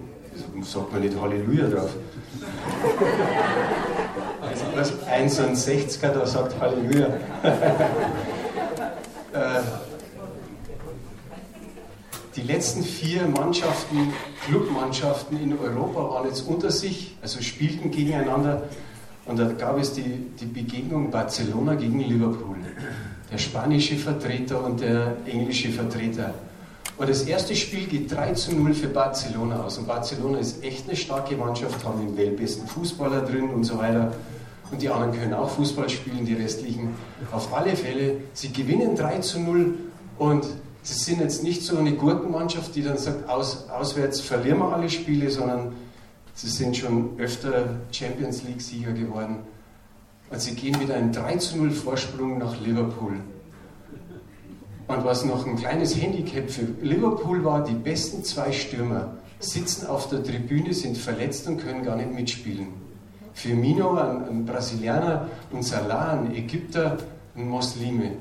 sagt 0.63 0.91
man 0.91 1.02
nicht 1.02 1.20
Halleluja 1.20 1.67
drauf. 1.67 1.91
Also 4.41 4.93
ein 5.10 5.30
61er, 5.30 6.10
da 6.10 6.25
sagt 6.25 6.60
Halleluja. 6.60 7.08
Äh, 9.34 9.62
die 12.38 12.43
letzten 12.43 12.82
vier 12.82 13.27
Mannschaften, 13.27 14.13
Clubmannschaften 14.45 15.38
in 15.41 15.60
Europa 15.60 15.99
waren 16.10 16.27
jetzt 16.27 16.47
unter 16.47 16.71
sich, 16.71 17.17
also 17.21 17.41
spielten 17.41 17.91
gegeneinander. 17.91 18.63
Und 19.25 19.38
da 19.38 19.51
gab 19.51 19.77
es 19.80 19.93
die, 19.93 20.27
die 20.39 20.45
Begegnung 20.45 21.12
Barcelona 21.12 21.75
gegen 21.75 21.99
Liverpool. 21.99 22.56
Der 23.32 23.38
spanische 23.38 23.97
Vertreter 23.97 24.63
und 24.63 24.80
der 24.80 25.17
englische 25.25 25.69
Vertreter. 25.69 26.34
Und 26.97 27.10
das 27.10 27.23
erste 27.23 27.55
Spiel 27.55 27.86
geht 27.86 28.12
3 28.12 28.33
zu 28.33 28.55
0 28.55 28.73
für 28.73 28.88
Barcelona 28.88 29.63
aus. 29.63 29.77
Und 29.77 29.88
Barcelona 29.88 30.39
ist 30.39 30.63
echt 30.63 30.88
eine 30.88 30.97
starke 30.97 31.36
Mannschaft, 31.36 31.86
haben 31.86 31.99
den 31.99 32.17
weltbesten 32.17 32.67
Fußballer 32.67 33.21
drin 33.21 33.49
und 33.49 33.63
so 33.63 33.77
weiter. 33.77 34.13
Und 34.71 34.81
die 34.81 34.89
anderen 34.89 35.13
können 35.13 35.33
auch 35.33 35.49
Fußball 35.49 35.89
spielen, 35.89 36.25
die 36.25 36.33
restlichen. 36.33 36.95
Auf 37.31 37.53
alle 37.53 37.75
Fälle, 37.75 38.17
sie 38.33 38.51
gewinnen 38.51 38.95
3 38.95 39.19
zu 39.19 39.39
0 39.39 39.75
und 40.17 40.45
sie 40.81 40.93
sind 40.93 41.21
jetzt 41.21 41.43
nicht 41.43 41.62
so 41.62 41.77
eine 41.77 41.93
Gurkenmannschaft, 41.93 42.75
die 42.75 42.81
dann 42.81 42.97
sagt, 42.97 43.29
aus, 43.29 43.69
auswärts 43.69 44.19
verlieren 44.19 44.57
wir 44.57 44.73
alle 44.73 44.89
Spiele, 44.89 45.29
sondern 45.29 45.73
sie 46.33 46.49
sind 46.49 46.75
schon 46.75 47.12
öfter 47.19 47.75
Champions 47.91 48.43
League-Sieger 48.43 48.93
geworden. 48.93 49.38
Und 50.29 50.41
sie 50.41 50.55
gehen 50.55 50.77
mit 50.79 50.89
einem 50.89 51.12
3 51.12 51.38
zu 51.38 51.57
0 51.57 51.69
Vorsprung 51.71 52.39
nach 52.39 52.60
Liverpool. 52.60 53.19
Und 54.88 55.04
was 55.04 55.26
noch 55.26 55.45
ein 55.45 55.58
kleines 55.58 56.02
Handicap 56.02 56.50
für 56.50 56.67
Liverpool 56.82 57.43
war, 57.43 57.63
die 57.63 57.73
besten 57.73 58.23
zwei 58.23 58.52
Stürmer 58.52 59.15
sitzen 59.39 59.88
auf 59.88 60.10
der 60.10 60.23
Tribüne, 60.23 60.73
sind 60.73 60.97
verletzt 60.97 61.47
und 61.47 61.58
können 61.58 61.84
gar 61.84 61.97
nicht 61.97 62.13
mitspielen. 62.13 62.67
Firmino, 63.34 63.95
ein, 63.95 64.28
ein 64.28 64.45
Brasilianer, 64.45 65.28
und 65.52 65.63
Salah, 65.63 66.13
ein 66.13 66.34
Ägypter, 66.34 66.97
ein 67.36 67.47
Muslime. 67.47 68.13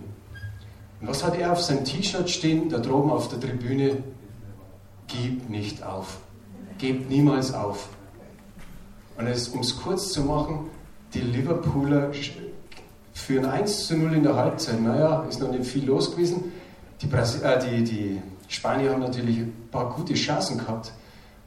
Und 1.01 1.09
was 1.09 1.25
hat 1.25 1.39
er 1.39 1.53
auf 1.53 1.63
seinem 1.63 1.85
T-Shirt 1.85 2.29
stehen, 2.29 2.69
da 2.69 2.79
droben 2.79 3.11
auf 3.11 3.29
der 3.29 3.41
Tribüne? 3.41 4.03
Gib 5.07 5.49
nicht 5.49 5.83
auf. 5.83 6.19
Gebt 6.79 7.09
niemals 7.09 7.55
auf. 7.55 7.89
Und 9.17 9.27
um 9.27 9.61
es 9.61 9.77
kurz 9.81 10.13
zu 10.13 10.23
machen, 10.23 10.69
die 11.15 11.21
Liverpooler 11.21 12.13
führen 13.17 13.47
1 13.47 13.87
zu 13.87 13.97
0 13.97 14.15
in 14.15 14.23
der 14.23 14.37
Halbzeit. 14.37 14.81
Naja, 14.81 15.25
ist 15.29 15.41
noch 15.41 15.51
nicht 15.51 15.65
viel 15.65 15.87
los 15.87 16.11
gewesen. 16.11 16.53
Die, 17.01 17.07
äh, 17.07 17.59
die, 17.59 17.85
die 17.85 18.23
Spanier 18.49 18.93
haben 18.93 19.01
natürlich 19.01 19.39
ein 19.39 19.69
paar 19.71 19.91
gute 19.91 20.15
Chancen 20.15 20.59
gehabt. 20.59 20.93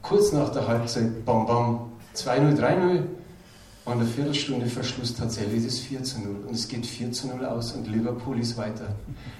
Kurz 0.02 0.32
nach 0.32 0.50
der 0.50 0.66
Halbzeit, 0.66 1.24
bam, 1.24 1.46
bam, 1.46 1.92
2-0, 2.16 2.58
3-0. 2.58 3.02
Und 3.84 3.92
eine 3.92 4.04
Viertelstunde 4.04 4.66
Verschluss 4.66 5.14
tatsächlich 5.14 5.64
das 5.64 5.78
4 5.78 6.02
zu 6.02 6.20
0. 6.20 6.44
Und 6.48 6.54
es 6.54 6.68
geht 6.68 6.84
4 6.84 7.12
zu 7.12 7.28
0 7.28 7.46
aus 7.46 7.72
und 7.72 7.86
Liverpool 7.86 8.38
ist 8.38 8.58
weiter. 8.58 8.88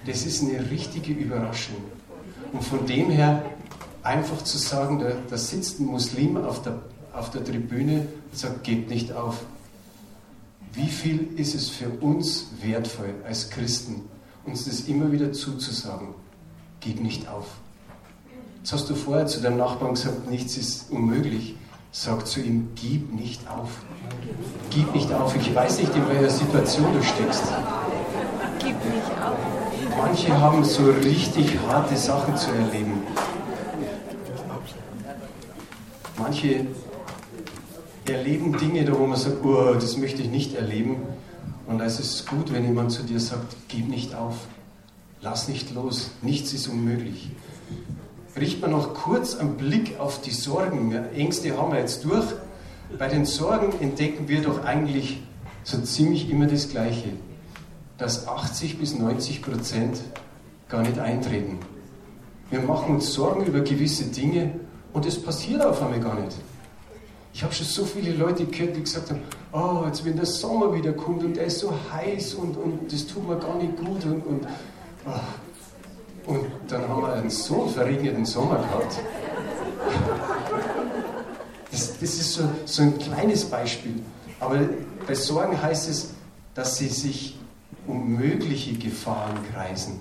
Das 0.06 0.24
ist 0.24 0.42
eine 0.42 0.70
richtige 0.70 1.12
Überraschung. 1.12 1.76
Und 2.52 2.64
von 2.64 2.86
dem 2.86 3.10
her 3.10 3.44
einfach 4.02 4.42
zu 4.42 4.56
sagen, 4.56 4.98
da, 5.00 5.12
da 5.28 5.36
sitzt 5.36 5.80
ein 5.80 5.86
Muslim 5.86 6.36
auf 6.36 6.62
der, 6.62 6.78
auf 7.12 7.30
der 7.30 7.44
Tribüne 7.44 8.06
und 8.30 8.38
sagt, 8.38 8.64
geht 8.64 8.88
nicht 8.88 9.12
auf. 9.12 9.44
Wie 10.72 10.88
viel 10.88 11.28
ist 11.36 11.54
es 11.54 11.68
für 11.68 11.88
uns 11.88 12.46
wertvoll 12.62 13.14
als 13.26 13.50
Christen, 13.50 14.02
uns 14.44 14.66
das 14.66 14.82
immer 14.82 15.10
wieder 15.10 15.32
zuzusagen? 15.32 16.14
Gib 16.80 17.00
nicht 17.00 17.28
auf. 17.28 17.46
Jetzt 18.58 18.72
hast 18.72 18.90
du 18.90 18.94
vorher 18.94 19.26
zu 19.26 19.40
deinem 19.40 19.56
Nachbarn 19.56 19.94
gesagt, 19.94 20.30
nichts 20.30 20.56
ist 20.56 20.90
unmöglich. 20.90 21.56
sagt 21.92 22.28
zu 22.28 22.40
ihm, 22.40 22.68
gib 22.76 23.12
nicht 23.12 23.48
auf. 23.50 23.70
Gib 24.70 24.94
nicht 24.94 25.12
auf. 25.12 25.34
Ich 25.34 25.52
weiß 25.52 25.80
nicht, 25.80 25.94
in 25.94 26.08
welcher 26.08 26.30
Situation 26.30 26.92
du 26.92 27.02
steckst. 27.02 27.42
Gib 28.60 28.76
nicht 28.84 29.10
auf. 29.20 29.96
Manche 29.98 30.40
haben 30.40 30.64
so 30.64 30.90
richtig 30.90 31.58
harte 31.68 31.96
Sachen 31.96 32.36
zu 32.36 32.50
erleben. 32.52 33.02
Manche 36.16 36.66
erleben 38.06 38.56
Dinge, 38.58 38.84
da 38.84 38.98
wo 38.98 39.06
man 39.06 39.18
sagt, 39.18 39.44
oh, 39.44 39.74
das 39.74 39.96
möchte 39.96 40.22
ich 40.22 40.30
nicht 40.30 40.54
erleben. 40.54 40.96
Und 41.66 41.78
da 41.78 41.84
ist 41.84 42.00
es 42.00 42.26
gut, 42.26 42.52
wenn 42.52 42.64
jemand 42.64 42.92
zu 42.92 43.02
dir 43.02 43.20
sagt, 43.20 43.56
gib 43.68 43.88
nicht 43.88 44.14
auf, 44.14 44.34
lass 45.20 45.48
nicht 45.48 45.74
los, 45.74 46.10
nichts 46.22 46.52
ist 46.52 46.68
unmöglich 46.68 47.30
richten 48.38 48.62
wir 48.62 48.68
noch 48.68 48.94
kurz 48.94 49.36
einen 49.36 49.56
Blick 49.56 49.98
auf 49.98 50.20
die 50.20 50.30
Sorgen. 50.30 50.94
Ängste 51.14 51.56
haben 51.56 51.72
wir 51.72 51.80
jetzt 51.80 52.04
durch. 52.04 52.26
Bei 52.98 53.08
den 53.08 53.24
Sorgen 53.24 53.72
entdecken 53.80 54.28
wir 54.28 54.42
doch 54.42 54.64
eigentlich 54.64 55.22
so 55.62 55.78
ziemlich 55.80 56.30
immer 56.30 56.46
das 56.46 56.68
Gleiche, 56.68 57.10
dass 57.98 58.26
80 58.26 58.78
bis 58.78 58.98
90 58.98 59.42
Prozent 59.42 60.00
gar 60.68 60.82
nicht 60.82 60.98
eintreten. 60.98 61.58
Wir 62.50 62.60
machen 62.60 62.96
uns 62.96 63.12
Sorgen 63.12 63.44
über 63.44 63.60
gewisse 63.60 64.04
Dinge 64.04 64.52
und 64.92 65.06
es 65.06 65.20
passiert 65.22 65.64
auf 65.64 65.82
einmal 65.82 66.00
gar 66.00 66.18
nicht. 66.18 66.36
Ich 67.32 67.42
habe 67.42 67.54
schon 67.54 67.66
so 67.66 67.84
viele 67.84 68.12
Leute 68.12 68.44
gehört, 68.44 68.76
die 68.76 68.82
gesagt 68.82 69.10
haben, 69.10 69.22
oh, 69.52 69.84
jetzt 69.86 70.04
wenn 70.04 70.16
der 70.16 70.26
Sommer 70.26 70.74
wieder 70.74 70.92
kommt 70.92 71.22
und 71.22 71.36
er 71.36 71.46
ist 71.46 71.60
so 71.60 71.72
heiß 71.92 72.34
und, 72.34 72.56
und 72.56 72.92
das 72.92 73.06
tut 73.06 73.26
mir 73.28 73.38
gar 73.38 73.56
nicht 73.56 73.76
gut 73.76 74.04
und, 74.04 74.26
und 74.26 74.46
oh, 75.06 76.30
und 76.30 76.46
dann 76.68 76.88
haben 76.88 77.02
wir 77.02 77.12
einen 77.12 77.30
so 77.30 77.66
verregneten 77.66 78.24
Sommer 78.24 78.56
gehabt. 78.56 79.00
Das, 81.70 81.98
das 81.98 82.14
ist 82.14 82.34
so, 82.34 82.42
so 82.64 82.82
ein 82.82 82.98
kleines 82.98 83.44
Beispiel. 83.44 83.94
Aber 84.38 84.60
bei 85.06 85.14
Sorgen 85.14 85.60
heißt 85.60 85.88
es, 85.88 86.10
dass 86.54 86.76
sie 86.76 86.88
sich 86.88 87.38
um 87.86 88.16
mögliche 88.16 88.74
Gefahren 88.74 89.38
kreisen. 89.52 90.00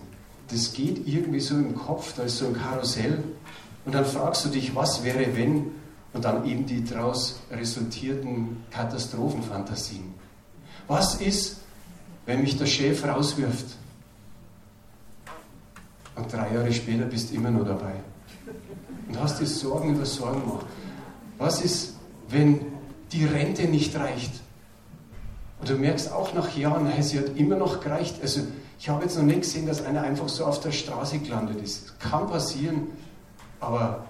Das 0.52 0.74
geht 0.74 1.08
irgendwie 1.08 1.40
so 1.40 1.56
im 1.56 1.76
Kopf, 1.76 2.14
da 2.16 2.24
ist 2.24 2.38
so 2.38 2.48
ein 2.48 2.54
Karussell. 2.54 3.24
Und 3.86 3.96
dann 3.96 4.06
fragst 4.06 4.46
du 4.46 4.50
dich, 4.50 4.76
was 4.76 5.04
wäre, 5.04 5.36
wenn? 5.36 5.72
Und 6.14 6.26
dann 6.26 6.46
eben 6.46 6.66
die 6.66 6.84
daraus 6.84 7.40
resultierten 7.52 8.64
Katastrophenfantasien. 8.72 10.14
Was 10.88 11.22
ist, 11.22 11.58
wenn 12.26 12.42
mich 12.42 12.58
der 12.58 12.66
Chef 12.66 13.06
rauswirft? 13.06 13.66
Und 16.16 16.34
drei 16.34 16.54
Jahre 16.54 16.74
später 16.74 17.06
bist 17.06 17.32
du 17.32 17.36
immer 17.36 17.52
noch 17.52 17.66
dabei. 17.66 17.94
Und 19.08 19.20
hast 19.20 19.40
dir 19.40 19.46
Sorgen 19.46 19.96
über 19.96 20.06
Sorgen 20.06 20.42
gemacht. 20.42 20.66
Was 21.38 21.62
ist, 21.62 21.96
wenn 22.28 22.60
die 23.12 23.26
Rente 23.26 23.64
nicht 23.66 23.96
reicht? 23.96 24.32
Und 25.60 25.70
du 25.70 25.76
merkst 25.76 26.12
auch 26.12 26.34
nach 26.34 26.56
Jahren, 26.56 26.88
hey, 26.88 27.04
sie 27.04 27.20
hat 27.20 27.36
immer 27.38 27.56
noch 27.56 27.82
gereicht. 27.82 28.16
Also 28.22 28.42
ich 28.80 28.90
habe 28.90 29.04
jetzt 29.04 29.18
noch 29.18 29.24
nicht 29.24 29.42
gesehen, 29.42 29.68
dass 29.68 29.86
einer 29.86 30.02
einfach 30.02 30.30
so 30.30 30.46
auf 30.46 30.60
der 30.62 30.72
Straße 30.72 31.20
gelandet 31.20 31.62
ist. 31.62 32.00
Kann 32.00 32.28
passieren, 32.28 32.88
aber 33.60 34.06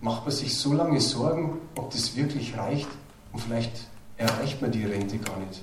macht 0.00 0.24
man 0.24 0.32
sich 0.32 0.56
so 0.58 0.72
lange 0.72 1.00
Sorgen, 1.00 1.58
ob 1.76 1.90
das 1.90 2.16
wirklich 2.16 2.56
reicht 2.56 2.88
und 3.32 3.40
vielleicht 3.40 3.72
erreicht 4.16 4.60
man 4.60 4.70
die 4.70 4.84
Rente 4.84 5.18
gar 5.18 5.38
nicht. 5.38 5.62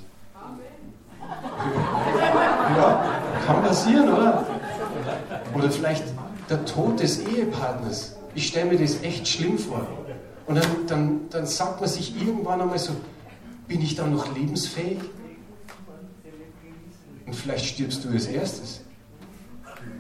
Ja, 2.78 3.22
kann 3.46 3.63
passieren, 3.63 4.12
oder? 4.12 4.46
Oder 5.54 5.72
vielleicht 5.72 6.04
der 6.50 6.65
Tod 6.65 7.00
des 7.00 7.19
Ehepartners. 7.19 8.15
Ich 8.36 8.48
stelle 8.48 8.72
mir 8.72 8.78
das 8.78 9.02
echt 9.04 9.28
schlimm 9.28 9.58
vor. 9.58 9.88
Und 10.46 10.56
dann, 10.56 10.88
dann, 10.88 11.22
dann 11.30 11.46
sagt 11.46 11.80
man 11.80 11.89
sich 11.89 12.19
irgendwann 12.22 12.62
einmal 12.62 12.80
so, 12.80 12.93
bin 13.67 13.82
ich 13.82 13.96
dann 13.96 14.13
noch 14.13 14.36
lebensfähig? 14.36 15.00
Und 17.26 17.36
vielleicht 17.36 17.65
stirbst 17.65 18.04
du 18.04 18.10
als 18.10 18.28
erstes. 18.28 18.82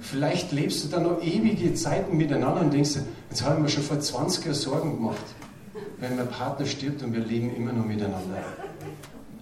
Vielleicht 0.01 0.51
lebst 0.51 0.83
du 0.83 0.89
dann 0.89 1.03
noch 1.03 1.21
ewige 1.23 1.73
Zeiten 1.75 2.17
miteinander 2.17 2.61
und 2.61 2.73
denkst, 2.73 2.97
jetzt 3.33 3.43
haben 3.43 3.63
wir 3.63 3.69
schon 3.69 3.81
vor 3.81 3.99
20 3.99 4.45
Jahren 4.45 4.53
Sorgen 4.53 4.97
gemacht, 4.97 5.25
wenn 5.97 6.15
mein 6.17 6.29
Partner 6.29 6.67
stirbt 6.67 7.01
und 7.01 7.13
wir 7.13 7.19
leben 7.21 7.55
immer 7.55 7.73
noch 7.73 7.83
miteinander. 7.83 8.43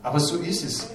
Aber 0.02 0.18
so 0.18 0.38
ist 0.38 0.64
es. 0.64 0.88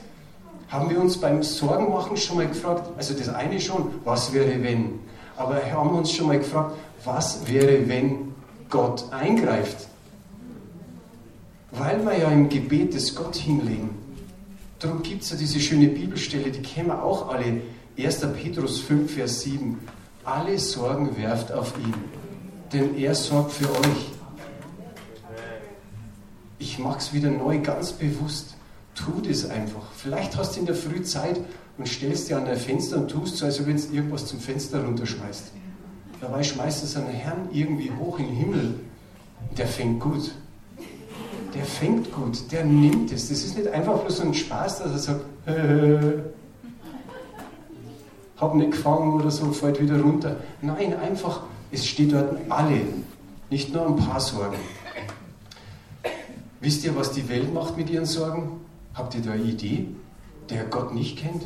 Haben 0.69 0.89
wir 0.89 0.99
uns 0.99 1.19
beim 1.19 1.43
Sorgenmachen 1.43 2.17
schon 2.17 2.39
mal 2.39 2.49
gefragt, 2.49 2.89
also 2.97 3.13
das 3.13 3.29
eine 3.29 3.61
schon, 3.61 3.97
was 4.05 4.33
wäre 4.33 4.63
wenn? 4.63 4.99
Aber 5.37 5.57
haben 5.71 5.91
wir 5.91 5.99
uns 5.99 6.11
schon 6.11 6.29
mal 6.29 6.39
gefragt, 6.39 6.75
was 7.05 7.47
wäre, 7.47 7.87
wenn 7.87 8.35
Gott 8.71 9.05
eingreift? 9.13 9.89
Weil 11.73 12.03
wir 12.03 12.17
ja 12.17 12.31
im 12.31 12.49
Gebet 12.49 12.95
das 12.95 13.15
Gott 13.15 13.37
hinlegen. 13.37 13.91
Darum 14.79 15.03
gibt 15.03 15.23
es 15.23 15.31
ja 15.31 15.37
diese 15.37 15.61
schöne 15.61 15.89
Bibelstelle, 15.89 16.51
die 16.51 16.63
kennen 16.63 16.89
wir 16.89 17.03
auch 17.03 17.29
alle. 17.29 17.61
1. 17.99 18.21
Petrus 18.43 18.81
5, 18.81 19.15
Vers 19.15 19.43
7. 19.43 19.79
Alle 20.25 20.59
Sorgen 20.59 21.15
werft 21.19 21.53
auf 21.53 21.75
ihn, 21.79 21.95
denn 22.73 22.97
er 22.97 23.15
sorgt 23.15 23.53
für 23.53 23.71
euch. 23.71 24.13
Ich 26.59 26.79
mache 26.79 26.99
es 26.99 27.13
wieder 27.13 27.31
neu, 27.31 27.61
ganz 27.61 27.93
bewusst. 27.93 28.55
Tu 28.95 29.21
das 29.21 29.49
einfach. 29.49 29.93
Vielleicht 29.95 30.37
hast 30.37 30.57
du 30.57 30.61
in 30.61 30.67
der 30.67 30.75
Früh 30.75 31.03
Zeit 31.03 31.41
und 31.77 31.87
stellst 31.87 32.31
dir 32.31 32.39
an 32.39 32.47
dein 32.47 32.57
Fenster 32.57 32.97
und 32.97 33.09
tust 33.09 33.37
so, 33.37 33.45
als 33.45 33.65
wenn 33.67 33.77
du 33.77 33.95
irgendwas 33.95 34.27
zum 34.27 34.41
Fenster 34.41 34.83
runterschmeißt. 34.83 35.53
Dabei 36.21 36.43
schmeißt 36.43 36.83
du 36.83 36.87
seinen 36.87 37.09
Herrn 37.09 37.49
irgendwie 37.53 37.93
hoch 37.93 38.19
in 38.19 38.27
den 38.27 38.37
Himmel. 38.37 38.81
Der 39.57 39.67
fängt 39.67 40.01
gut. 40.01 40.33
Der 41.55 41.65
fängt 41.65 42.13
gut, 42.13 42.51
der 42.53 42.65
nimmt 42.65 43.13
es. 43.13 43.29
Das 43.29 43.39
ist 43.45 43.57
nicht 43.57 43.69
einfach 43.69 43.99
bloß 44.01 44.17
so 44.19 44.23
ein 44.23 44.35
Spaß, 44.35 44.79
dass 44.81 44.93
er 44.93 44.99
sagt, 44.99 45.21
äh, 45.47 45.99
hab 48.41 48.55
nicht 48.55 48.73
gefangen 48.73 49.13
oder 49.13 49.31
so, 49.31 49.53
fällt 49.53 49.81
wieder 49.81 50.01
runter. 50.01 50.37
Nein, 50.61 50.95
einfach, 50.99 51.45
es 51.77 51.87
steht 51.87 52.13
dort 52.13 52.39
alle, 52.49 52.81
nicht 53.51 53.73
nur 53.73 53.87
ein 53.87 53.97
paar 53.97 54.19
Sorgen. 54.19 54.57
Wisst 56.61 56.85
ihr, 56.85 56.97
was 56.97 57.13
die 57.13 57.29
Welt 57.29 57.53
macht 57.53 57.77
mit 57.77 57.91
ihren 57.91 58.07
Sorgen? 58.07 58.61
Habt 58.95 59.15
ihr 59.15 59.21
da 59.21 59.33
eine 59.33 59.43
Idee, 59.43 59.87
der 60.49 60.65
Gott 60.65 60.95
nicht 60.95 61.19
kennt? 61.19 61.43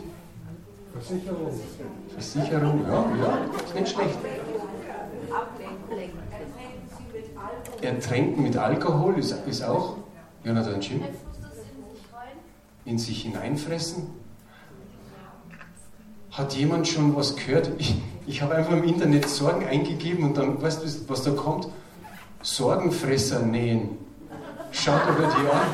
Versicherung. 0.92 1.60
Versicherung, 2.14 2.82
ja, 2.86 3.04
ja, 3.20 3.38
ist 3.64 3.74
nicht 3.74 3.88
schlecht. 3.88 4.18
Ertränken 7.82 8.42
mit 8.44 8.56
Alkohol 8.56 9.18
ist, 9.18 9.34
ist 9.48 9.64
auch, 9.64 9.96
Jonathan 10.44 10.80
Jim, 10.80 11.02
in 12.84 12.98
sich 12.98 13.22
hineinfressen. 13.22 14.04
Hat 16.30 16.54
jemand 16.54 16.86
schon 16.86 17.16
was 17.16 17.34
gehört? 17.34 17.72
Ich, 17.78 17.96
ich 18.30 18.40
habe 18.42 18.54
einfach 18.54 18.72
im 18.72 18.84
Internet 18.84 19.28
Sorgen 19.28 19.66
eingegeben 19.66 20.22
und 20.24 20.38
dann, 20.38 20.62
weißt 20.62 20.84
du, 20.84 20.86
was 21.08 21.24
da 21.24 21.32
kommt? 21.32 21.66
Sorgenfresser 22.42 23.40
nähen. 23.40 23.98
Schaut 24.70 25.02
aber 25.02 25.26
die 25.26 25.48
an. 25.50 25.66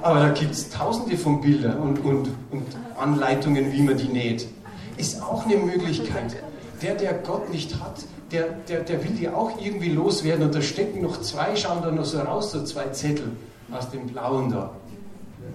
Aber 0.00 0.20
da 0.20 0.28
gibt 0.30 0.52
es 0.52 0.70
tausende 0.70 1.18
von 1.18 1.42
Bildern 1.42 1.78
und, 1.78 1.98
und, 2.04 2.30
und 2.50 2.66
Anleitungen, 2.98 3.70
wie 3.72 3.82
man 3.82 3.98
die 3.98 4.08
näht. 4.08 4.48
Ist 4.96 5.22
auch 5.22 5.44
eine 5.44 5.56
Möglichkeit. 5.56 6.36
Der, 6.80 6.94
der 6.94 7.12
Gott 7.14 7.50
nicht 7.50 7.78
hat, 7.80 8.04
der, 8.32 8.46
der, 8.68 8.80
der 8.80 9.04
will 9.04 9.10
die 9.10 9.28
auch 9.28 9.60
irgendwie 9.60 9.90
loswerden. 9.90 10.46
Und 10.46 10.54
da 10.54 10.62
stecken 10.62 11.02
noch 11.02 11.20
zwei, 11.20 11.54
schauen 11.54 11.82
da 11.82 11.90
noch 11.90 12.06
so 12.06 12.18
raus, 12.20 12.50
so 12.50 12.64
zwei 12.64 12.86
Zettel 12.88 13.32
aus 13.70 13.90
dem 13.90 14.06
Blauen 14.06 14.50
da. 14.50 14.70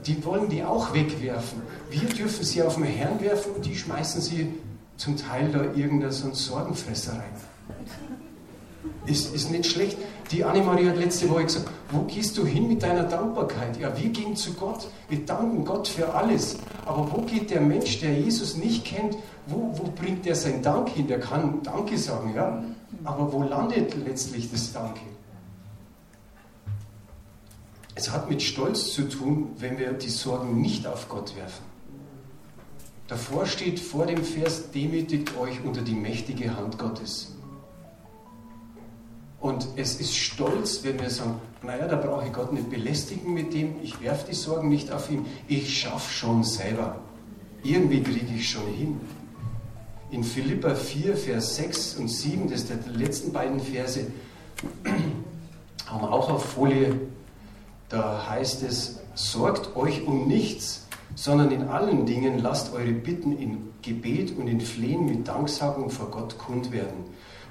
Die 0.06 0.24
wollen 0.26 0.50
die 0.50 0.64
auch 0.64 0.94
wegwerfen. 0.94 1.62
Wir 1.90 2.08
dürfen 2.10 2.44
sie 2.44 2.64
auf 2.64 2.76
den 2.76 2.86
Herrn 2.86 3.22
werfen 3.22 3.54
und 3.56 3.66
die 3.66 3.76
schmeißen 3.76 4.22
sie 4.22 4.54
zum 4.98 5.18
Teil 5.18 5.52
da 5.52 5.64
irgendein 5.80 6.12
so 6.12 6.34
Sorgenfresser 6.34 7.14
rein. 7.14 7.34
Ist, 9.06 9.34
ist 9.34 9.52
nicht 9.52 9.66
schlecht. 9.66 9.98
Die 10.32 10.44
Annemarie 10.44 10.88
hat 10.88 10.98
letzte 10.98 11.30
Woche 11.30 11.44
gesagt, 11.44 11.70
wo 11.92 12.02
gehst 12.04 12.38
du 12.38 12.46
hin 12.46 12.68
mit 12.68 12.84
deiner 12.84 13.04
Dankbarkeit? 13.04 13.78
Ja, 13.80 13.92
wir 13.98 14.10
gehen 14.10 14.36
zu 14.36 14.54
Gott. 14.54 14.88
Wir 15.10 15.26
danken 15.26 15.66
Gott 15.66 15.88
für 15.88 16.14
alles. 16.14 16.58
Aber 16.86 17.12
wo 17.12 17.22
geht 17.22 17.50
der 17.50 17.62
Mensch, 17.62 18.00
der 18.00 18.14
Jesus 18.14 18.56
nicht 18.58 18.86
kennt, 18.86 19.18
wo, 19.48 19.72
wo 19.74 19.92
bringt 19.92 20.26
er 20.26 20.36
seinen 20.36 20.62
Dank 20.62 20.90
hin? 20.90 21.08
Der 21.08 21.20
kann 21.20 21.62
Danke 21.64 21.98
sagen, 21.98 22.34
ja. 22.36 22.64
Aber 23.04 23.32
wo 23.34 23.44
landet 23.44 23.96
letztlich 24.06 24.52
das 24.52 24.72
Danke? 24.72 25.02
Es 28.02 28.10
hat 28.10 28.32
mit 28.32 28.42
Stolz 28.42 28.94
zu 28.94 29.08
tun, 29.08 29.50
wenn 29.60 29.78
wir 29.78 29.94
die 29.94 30.10
Sorgen 30.10 30.60
nicht 30.60 30.88
auf 30.88 31.08
Gott 31.08 31.36
werfen. 31.36 31.64
Davor 33.08 33.46
steht 33.46 33.80
vor 33.80 34.08
dem 34.08 34.24
Vers, 34.24 34.72
demütigt 34.72 35.38
euch 35.38 35.64
unter 35.64 35.84
die 35.84 35.94
mächtige 35.94 36.58
Hand 36.58 36.80
Gottes. 36.80 37.36
Und 39.40 39.68
es 39.76 40.00
ist 40.00 40.18
stolz, 40.18 40.84
wenn 40.84 41.00
wir 41.00 41.12
sagen, 41.12 41.40
naja, 41.62 41.88
da 41.88 41.96
brauche 41.96 42.26
ich 42.26 42.34
Gott 42.34 42.52
nicht 42.52 42.72
belästigen 42.72 43.36
mit 43.36 43.54
dem, 43.54 43.76
ich 43.84 44.02
werfe 44.02 44.26
die 44.32 44.36
Sorgen 44.36 44.70
nicht 44.70 44.92
auf 44.92 45.12
ihn, 45.12 45.28
ich 45.48 45.82
schaffe 45.82 46.12
schon 46.12 46.44
selber. 46.44 47.00
Irgendwie 47.62 48.02
kriege 48.02 48.34
ich 48.36 48.50
schon 48.50 48.66
hin. 48.66 49.00
In 50.10 50.24
Philippa 50.24 50.74
4, 50.74 51.16
Vers 51.16 51.56
6 51.58 51.98
und 51.98 52.08
7, 52.08 52.50
das 52.50 52.68
sind 52.68 52.84
die 52.84 52.98
letzten 52.98 53.32
beiden 53.32 53.60
Verse, 53.60 54.08
haben 55.86 56.02
wir 56.02 56.12
auch 56.12 56.32
auf 56.32 56.44
Folie. 56.46 57.00
Da 57.92 58.26
heißt 58.30 58.64
es, 58.64 59.00
sorgt 59.16 59.76
euch 59.76 60.08
um 60.08 60.26
nichts, 60.26 60.88
sondern 61.14 61.52
in 61.52 61.68
allen 61.68 62.06
Dingen 62.06 62.40
lasst 62.40 62.74
eure 62.74 62.94
Bitten 62.94 63.38
in 63.38 63.74
Gebet 63.82 64.38
und 64.38 64.48
in 64.48 64.62
Flehen 64.62 65.06
mit 65.06 65.28
Danksagung 65.28 65.90
vor 65.90 66.10
Gott 66.10 66.38
kund 66.38 66.72
werden. 66.72 67.04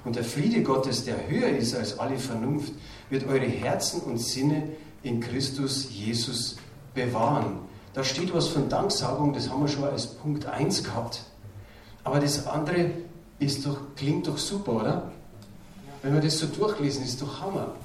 Und 0.03 0.15
der 0.15 0.23
Friede 0.23 0.63
Gottes, 0.63 1.05
der 1.05 1.29
höher 1.29 1.49
ist 1.49 1.75
als 1.75 1.99
alle 1.99 2.17
Vernunft, 2.17 2.73
wird 3.11 3.27
eure 3.27 3.45
Herzen 3.45 4.01
und 4.01 4.17
Sinne 4.17 4.63
in 5.03 5.19
Christus 5.19 5.89
Jesus 5.91 6.57
bewahren. 6.95 7.59
Da 7.93 8.03
steht 8.03 8.33
was 8.33 8.47
von 8.47 8.67
Danksagung, 8.67 9.33
das 9.33 9.47
haben 9.47 9.61
wir 9.61 9.67
schon 9.67 9.83
als 9.83 10.07
Punkt 10.07 10.47
1 10.47 10.83
gehabt. 10.83 11.23
Aber 12.03 12.19
das 12.19 12.47
andere 12.47 12.89
ist 13.37 13.63
doch, 13.67 13.77
klingt 13.95 14.27
doch 14.27 14.39
super, 14.39 14.71
oder? 14.71 15.11
Wenn 16.01 16.15
wir 16.15 16.21
das 16.21 16.39
so 16.39 16.47
durchlesen, 16.47 17.03
ist 17.03 17.21
doch 17.21 17.41
Hammer. 17.41 17.75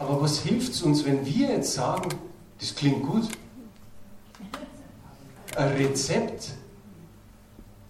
Aber 0.00 0.22
was 0.22 0.38
hilft 0.38 0.72
es 0.72 0.82
uns, 0.82 1.04
wenn 1.04 1.26
wir 1.26 1.48
jetzt 1.48 1.74
sagen, 1.74 2.08
das 2.58 2.74
klingt 2.74 3.06
gut? 3.06 3.28
Ein 5.54 5.72
Rezept. 5.76 6.52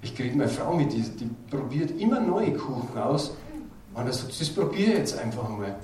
Ich 0.02 0.16
kriege 0.16 0.36
meine 0.36 0.50
Frau 0.50 0.74
mit, 0.74 0.92
die, 0.92 1.02
die 1.02 1.30
probiert 1.48 1.92
immer 2.00 2.18
neue 2.18 2.52
Kuchen 2.54 2.98
aus. 2.98 3.30
Und 3.94 4.06
er 4.06 4.12
sagt, 4.12 4.40
das 4.40 4.48
probiere 4.50 4.90
ich 4.90 4.98
jetzt 4.98 5.18
einfach 5.18 5.48
mal. 5.48 5.76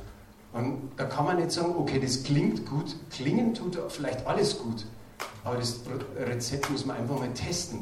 Und 0.52 0.90
da 0.96 1.04
kann 1.04 1.26
man 1.26 1.36
nicht 1.36 1.52
sagen, 1.52 1.74
okay, 1.78 2.00
das 2.00 2.24
klingt 2.24 2.66
gut. 2.66 2.96
Klingen 3.10 3.54
tut 3.54 3.78
vielleicht 3.88 4.26
alles 4.26 4.58
gut. 4.58 4.84
Aber 5.44 5.56
das 5.56 5.80
Rezept 6.18 6.68
muss 6.70 6.84
man 6.84 6.96
einfach 6.96 7.20
mal 7.20 7.32
testen. 7.34 7.78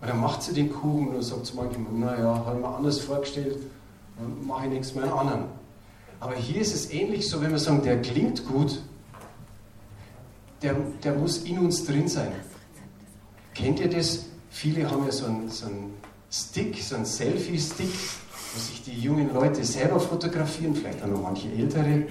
Und 0.00 0.08
dann 0.08 0.20
macht 0.20 0.42
sie 0.42 0.54
den 0.54 0.72
Kuchen 0.72 1.14
und 1.14 1.22
sagt 1.22 1.46
sie 1.46 1.54
manchmal, 1.54 1.92
naja, 1.92 2.42
habe 2.44 2.56
ich 2.56 2.62
mir 2.62 2.74
anders 2.74 2.98
vorgestellt, 2.98 3.58
dann 4.18 4.44
mache 4.44 4.66
ich 4.66 4.72
nichts 4.72 4.94
mehr 4.96 5.04
in 5.04 5.12
anderen. 5.12 5.61
Aber 6.22 6.36
hier 6.36 6.60
ist 6.60 6.72
es 6.72 6.92
ähnlich 6.92 7.28
so, 7.28 7.42
wenn 7.42 7.50
wir 7.50 7.58
sagen, 7.58 7.82
der 7.82 8.00
klingt 8.00 8.46
gut, 8.46 8.80
der, 10.62 10.76
der 11.02 11.14
muss 11.14 11.38
in 11.38 11.58
uns 11.58 11.84
drin 11.84 12.06
sein. 12.06 12.30
Kennt 13.54 13.80
ihr 13.80 13.90
das? 13.90 14.26
Viele 14.48 14.88
haben 14.88 15.04
ja 15.04 15.10
so 15.10 15.26
einen, 15.26 15.48
so 15.48 15.66
einen 15.66 15.94
Stick, 16.30 16.80
so 16.80 16.94
einen 16.94 17.06
Selfie-Stick, 17.06 17.90
wo 18.54 18.60
sich 18.60 18.84
die 18.84 19.00
jungen 19.00 19.34
Leute 19.34 19.64
selber 19.64 19.98
fotografieren, 19.98 20.76
vielleicht 20.76 21.02
auch 21.02 21.08
noch 21.08 21.22
manche 21.22 21.50
ältere. 21.50 22.04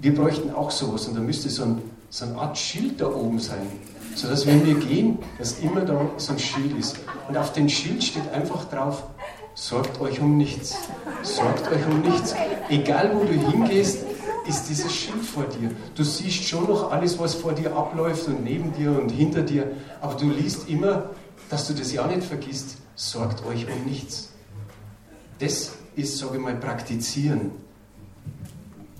Wir 0.00 0.12
bräuchten 0.12 0.50
auch 0.50 0.72
sowas 0.72 1.06
und 1.06 1.14
da 1.14 1.20
müsste 1.20 1.48
so, 1.48 1.62
ein, 1.62 1.82
so 2.10 2.24
eine 2.24 2.36
Art 2.36 2.58
Schild 2.58 3.00
da 3.00 3.06
oben 3.06 3.38
sein, 3.38 3.68
sodass 4.16 4.44
wenn 4.44 4.66
wir 4.66 4.74
gehen, 4.74 5.20
dass 5.38 5.60
immer 5.60 5.82
da 5.82 6.10
so 6.16 6.32
ein 6.32 6.38
Schild 6.40 6.76
ist. 6.76 6.98
Und 7.28 7.36
auf 7.36 7.52
dem 7.52 7.68
Schild 7.68 8.02
steht 8.02 8.28
einfach 8.32 8.68
drauf, 8.68 9.04
sorgt 9.56 10.00
euch 10.00 10.20
um 10.20 10.36
nichts. 10.36 10.76
Sorgt 11.22 11.72
euch 11.72 11.84
um 11.86 12.02
nichts. 12.02 12.36
Egal 12.68 13.10
wo 13.14 13.24
du 13.24 13.32
hingehst, 13.32 14.04
ist 14.46 14.68
dieses 14.68 14.94
Schild 14.94 15.24
vor 15.24 15.44
dir. 15.44 15.72
Du 15.96 16.04
siehst 16.04 16.44
schon 16.44 16.68
noch 16.68 16.92
alles, 16.92 17.18
was 17.18 17.34
vor 17.34 17.52
dir 17.52 17.74
abläuft 17.74 18.28
und 18.28 18.44
neben 18.44 18.72
dir 18.74 18.92
und 18.92 19.10
hinter 19.10 19.42
dir, 19.42 19.72
aber 20.00 20.14
du 20.14 20.30
liest 20.30 20.68
immer, 20.68 21.10
dass 21.48 21.66
du 21.66 21.74
das 21.74 21.92
ja 21.92 22.06
nicht 22.06 22.22
vergisst, 22.22 22.76
sorgt 22.94 23.44
euch 23.44 23.66
um 23.66 23.84
nichts. 23.84 24.30
Das 25.40 25.72
ist, 25.96 26.18
sage 26.18 26.36
ich 26.36 26.42
mal, 26.42 26.54
praktizieren. 26.54 27.50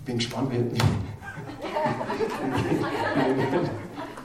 Bin 0.05 0.19
gespannt, 0.19 0.51
ich 0.53 0.83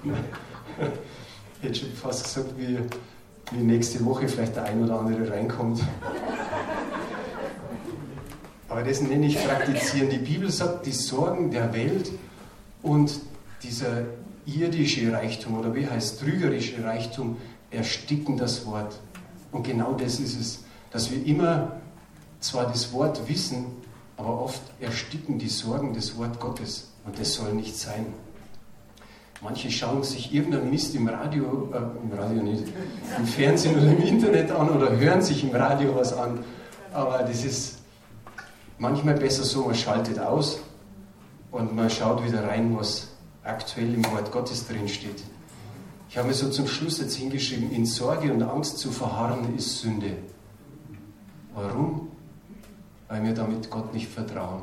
hätte 1.62 1.76
schon 1.76 1.92
fast 1.92 2.24
gesagt, 2.24 2.58
wie, 2.58 2.80
wie 3.52 3.64
nächste 3.64 4.04
Woche 4.06 4.28
vielleicht 4.28 4.56
der 4.56 4.64
ein 4.64 4.84
oder 4.84 5.00
andere 5.00 5.30
reinkommt. 5.30 5.82
Aber 8.70 8.84
das 8.84 9.02
nenne 9.02 9.26
ich 9.26 9.38
praktizieren. 9.44 10.10
Die 10.10 10.18
Bibel 10.18 10.50
sagt, 10.50 10.86
die 10.86 10.92
Sorgen 10.92 11.52
der 11.52 11.74
Welt 11.74 12.10
und 12.82 13.20
dieser 13.64 14.04
irdische 14.46 15.12
Reichtum 15.12 15.60
oder 15.60 15.76
wie 15.76 15.88
heißt 15.88 16.22
trügerische 16.22 16.84
Reichtum 16.84 17.38
ersticken 17.70 18.38
das 18.38 18.66
Wort. 18.66 19.00
Und 19.52 19.64
genau 19.64 19.94
das 19.94 20.20
ist 20.20 20.40
es, 20.40 20.64
dass 20.92 21.12
wir 21.12 21.26
immer 21.26 21.74
zwar 22.40 22.68
das 22.68 22.92
Wort 22.94 23.28
wissen, 23.28 23.66
aber 24.18 24.42
oft 24.42 24.62
ersticken 24.80 25.38
die 25.38 25.50
Sorgen 25.50 25.94
das 25.94 26.18
Wort 26.18 26.40
Gottes. 26.40 26.92
Und 27.06 27.20
das 27.20 27.34
soll 27.34 27.54
nicht 27.54 27.78
sein. 27.78 28.06
Manche 29.42 29.72
schauen 29.72 30.04
sich 30.04 30.34
irgendeinen 30.34 30.70
Mist 30.70 30.94
im 30.94 31.08
Radio, 31.08 31.70
äh, 31.74 31.78
im 31.78 32.18
Radio 32.18 32.44
nicht, 32.44 32.66
im 33.18 33.26
Fernsehen 33.26 33.76
oder 33.76 33.88
im 33.92 34.04
Internet 34.04 34.52
an 34.52 34.70
oder 34.70 34.96
hören 34.96 35.22
sich 35.22 35.44
im 35.44 35.50
Radio 35.50 35.96
was 35.96 36.14
an. 36.14 36.44
Aber 36.94 37.20
das 37.20 37.44
ist 37.44 37.80
manchmal 38.78 39.16
besser 39.16 39.44
so, 39.44 39.66
man 39.66 39.76
schaltet 39.76 40.20
aus 40.20 40.60
und 41.50 41.76
man 41.76 41.90
schaut 41.90 42.24
wieder 42.24 42.48
rein, 42.48 42.78
was 42.78 43.08
aktuell 43.44 43.94
im 43.96 44.06
Wort 44.12 44.32
Gottes 44.32 44.68
drin 44.68 44.88
steht. 44.88 45.24
Ich 46.08 46.18
habe 46.18 46.28
mir 46.28 46.34
so 46.36 46.50
zum 46.50 46.68
Schluss 46.68 47.00
jetzt 47.00 47.16
hingeschrieben, 47.16 47.72
in 47.72 47.86
Sorge 47.86 48.32
und 48.32 48.44
Angst 48.44 48.78
zu 48.78 48.92
verharren 48.92 49.56
ist 49.58 49.80
Sünde. 49.80 50.18
Warum? 51.56 52.10
Weil 53.08 53.24
wir 53.24 53.34
damit 53.34 53.72
Gott 53.72 53.94
nicht 53.94 54.08
vertrauen, 54.08 54.62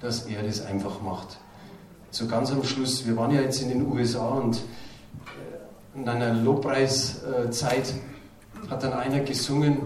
dass 0.00 0.26
er 0.26 0.42
das 0.44 0.64
einfach 0.64 1.02
macht. 1.02 1.38
So 2.10 2.26
ganz 2.26 2.50
am 2.50 2.64
Schluss, 2.64 3.06
wir 3.06 3.16
waren 3.16 3.32
ja 3.34 3.42
jetzt 3.42 3.60
in 3.60 3.68
den 3.68 3.86
USA 3.86 4.28
und 4.28 4.56
äh, 4.56 5.98
in 5.98 6.08
einer 6.08 6.32
Lobpreiszeit 6.32 7.94
hat 8.70 8.82
dann 8.82 8.94
einer 8.94 9.20
gesungen, 9.20 9.78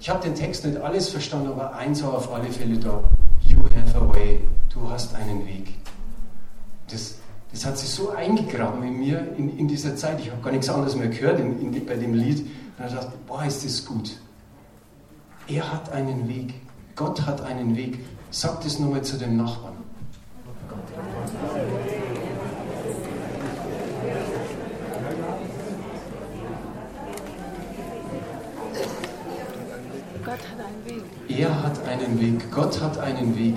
ich 0.00 0.10
habe 0.10 0.22
den 0.22 0.34
Text 0.34 0.66
nicht 0.66 0.76
alles 0.78 1.08
verstanden, 1.08 1.48
aber 1.48 1.74
eins 1.76 2.02
war 2.02 2.14
auf 2.14 2.32
alle 2.32 2.50
Fälle 2.50 2.76
da. 2.76 3.02
You 3.42 3.62
have 3.62 3.96
a 3.96 4.12
way. 4.12 4.40
Du 4.72 4.90
hast 4.90 5.14
einen 5.14 5.46
Weg. 5.46 5.74
Das, 6.90 7.14
das 7.52 7.64
hat 7.64 7.78
sich 7.78 7.88
so 7.88 8.10
eingegraben 8.10 8.82
in 8.82 8.98
mir 8.98 9.34
in, 9.38 9.56
in 9.56 9.68
dieser 9.68 9.96
Zeit. 9.96 10.20
Ich 10.20 10.30
habe 10.30 10.42
gar 10.42 10.50
nichts 10.50 10.68
anderes 10.68 10.96
mehr 10.96 11.08
gehört 11.08 11.38
in, 11.38 11.72
in, 11.72 11.86
bei 11.86 11.94
dem 11.94 12.14
Lied. 12.14 12.40
Und 12.78 12.86
ich 12.86 12.92
dachte, 12.92 13.12
boah, 13.26 13.44
ist 13.44 13.64
das 13.64 13.86
gut. 13.86 14.18
Er 15.46 15.72
hat 15.72 15.92
einen 15.92 16.28
Weg. 16.28 16.54
Gott 16.96 17.24
hat 17.24 17.40
einen 17.42 17.76
Weg. 17.76 18.00
Sag 18.30 18.60
das 18.62 18.78
nochmal 18.78 19.02
zu 19.02 19.16
dem 19.16 19.36
Nachbarn. 19.36 19.74
Er 31.28 31.62
hat 31.62 31.86
einen 32.14 32.20
Weg, 32.20 32.50
Gott 32.50 32.80
hat 32.80 32.98
einen 32.98 33.36
Weg. 33.36 33.56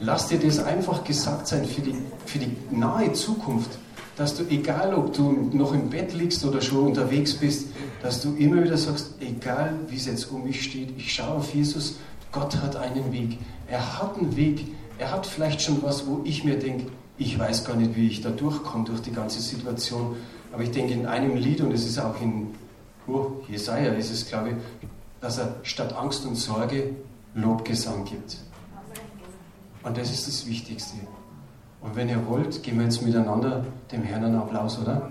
Lass 0.00 0.28
dir 0.28 0.38
das 0.38 0.58
einfach 0.58 1.04
gesagt 1.04 1.46
sein 1.46 1.64
für 1.64 1.80
die, 1.80 1.94
für 2.26 2.38
die 2.38 2.56
nahe 2.70 3.12
Zukunft, 3.12 3.70
dass 4.16 4.36
du, 4.36 4.44
egal 4.48 4.94
ob 4.94 5.12
du 5.12 5.50
noch 5.52 5.72
im 5.72 5.88
Bett 5.90 6.12
liegst 6.14 6.44
oder 6.44 6.60
schon 6.60 6.88
unterwegs 6.88 7.34
bist, 7.34 7.68
dass 8.02 8.20
du 8.20 8.34
immer 8.36 8.62
wieder 8.62 8.76
sagst, 8.76 9.14
egal 9.20 9.74
wie 9.88 9.96
es 9.96 10.06
jetzt 10.06 10.30
um 10.30 10.44
mich 10.44 10.62
steht, 10.62 10.90
ich 10.96 11.12
schaue 11.12 11.36
auf 11.36 11.54
Jesus, 11.54 11.96
Gott 12.32 12.56
hat 12.56 12.76
einen 12.76 13.12
Weg. 13.12 13.38
Er 13.68 14.00
hat 14.00 14.18
einen 14.18 14.36
Weg. 14.36 14.66
Er 14.98 15.10
hat 15.10 15.26
vielleicht 15.26 15.62
schon 15.62 15.82
was, 15.82 16.06
wo 16.06 16.20
ich 16.24 16.44
mir 16.44 16.58
denke, 16.58 16.86
ich 17.16 17.38
weiß 17.38 17.64
gar 17.64 17.76
nicht, 17.76 17.96
wie 17.96 18.08
ich 18.08 18.20
da 18.20 18.30
durchkomme 18.30 18.84
durch 18.84 19.00
die 19.00 19.12
ganze 19.12 19.40
Situation. 19.40 20.16
Aber 20.52 20.62
ich 20.62 20.72
denke 20.72 20.92
in 20.92 21.06
einem 21.06 21.36
Lied, 21.36 21.60
und 21.60 21.72
es 21.72 21.86
ist 21.86 21.98
auch 21.98 22.20
in 22.20 22.48
oh, 23.06 23.32
Jesaja, 23.48 23.92
ist 23.92 24.10
es, 24.10 24.26
glaube 24.26 24.50
ich, 24.50 24.56
dass 25.20 25.38
er 25.38 25.56
statt 25.62 25.92
Angst 25.92 26.26
und 26.26 26.36
Sorge 26.36 26.90
Lobgesang 27.34 28.04
gibt. 28.04 28.38
Und 29.82 29.96
das 29.96 30.10
ist 30.10 30.26
das 30.26 30.46
Wichtigste. 30.46 30.96
Und 31.80 31.94
wenn 31.96 32.08
ihr 32.08 32.26
wollt, 32.26 32.62
geben 32.62 32.78
wir 32.78 32.84
jetzt 32.84 33.02
miteinander 33.02 33.64
dem 33.92 34.02
Herrn 34.02 34.24
einen 34.24 34.36
Applaus, 34.36 34.78
oder? 34.78 35.10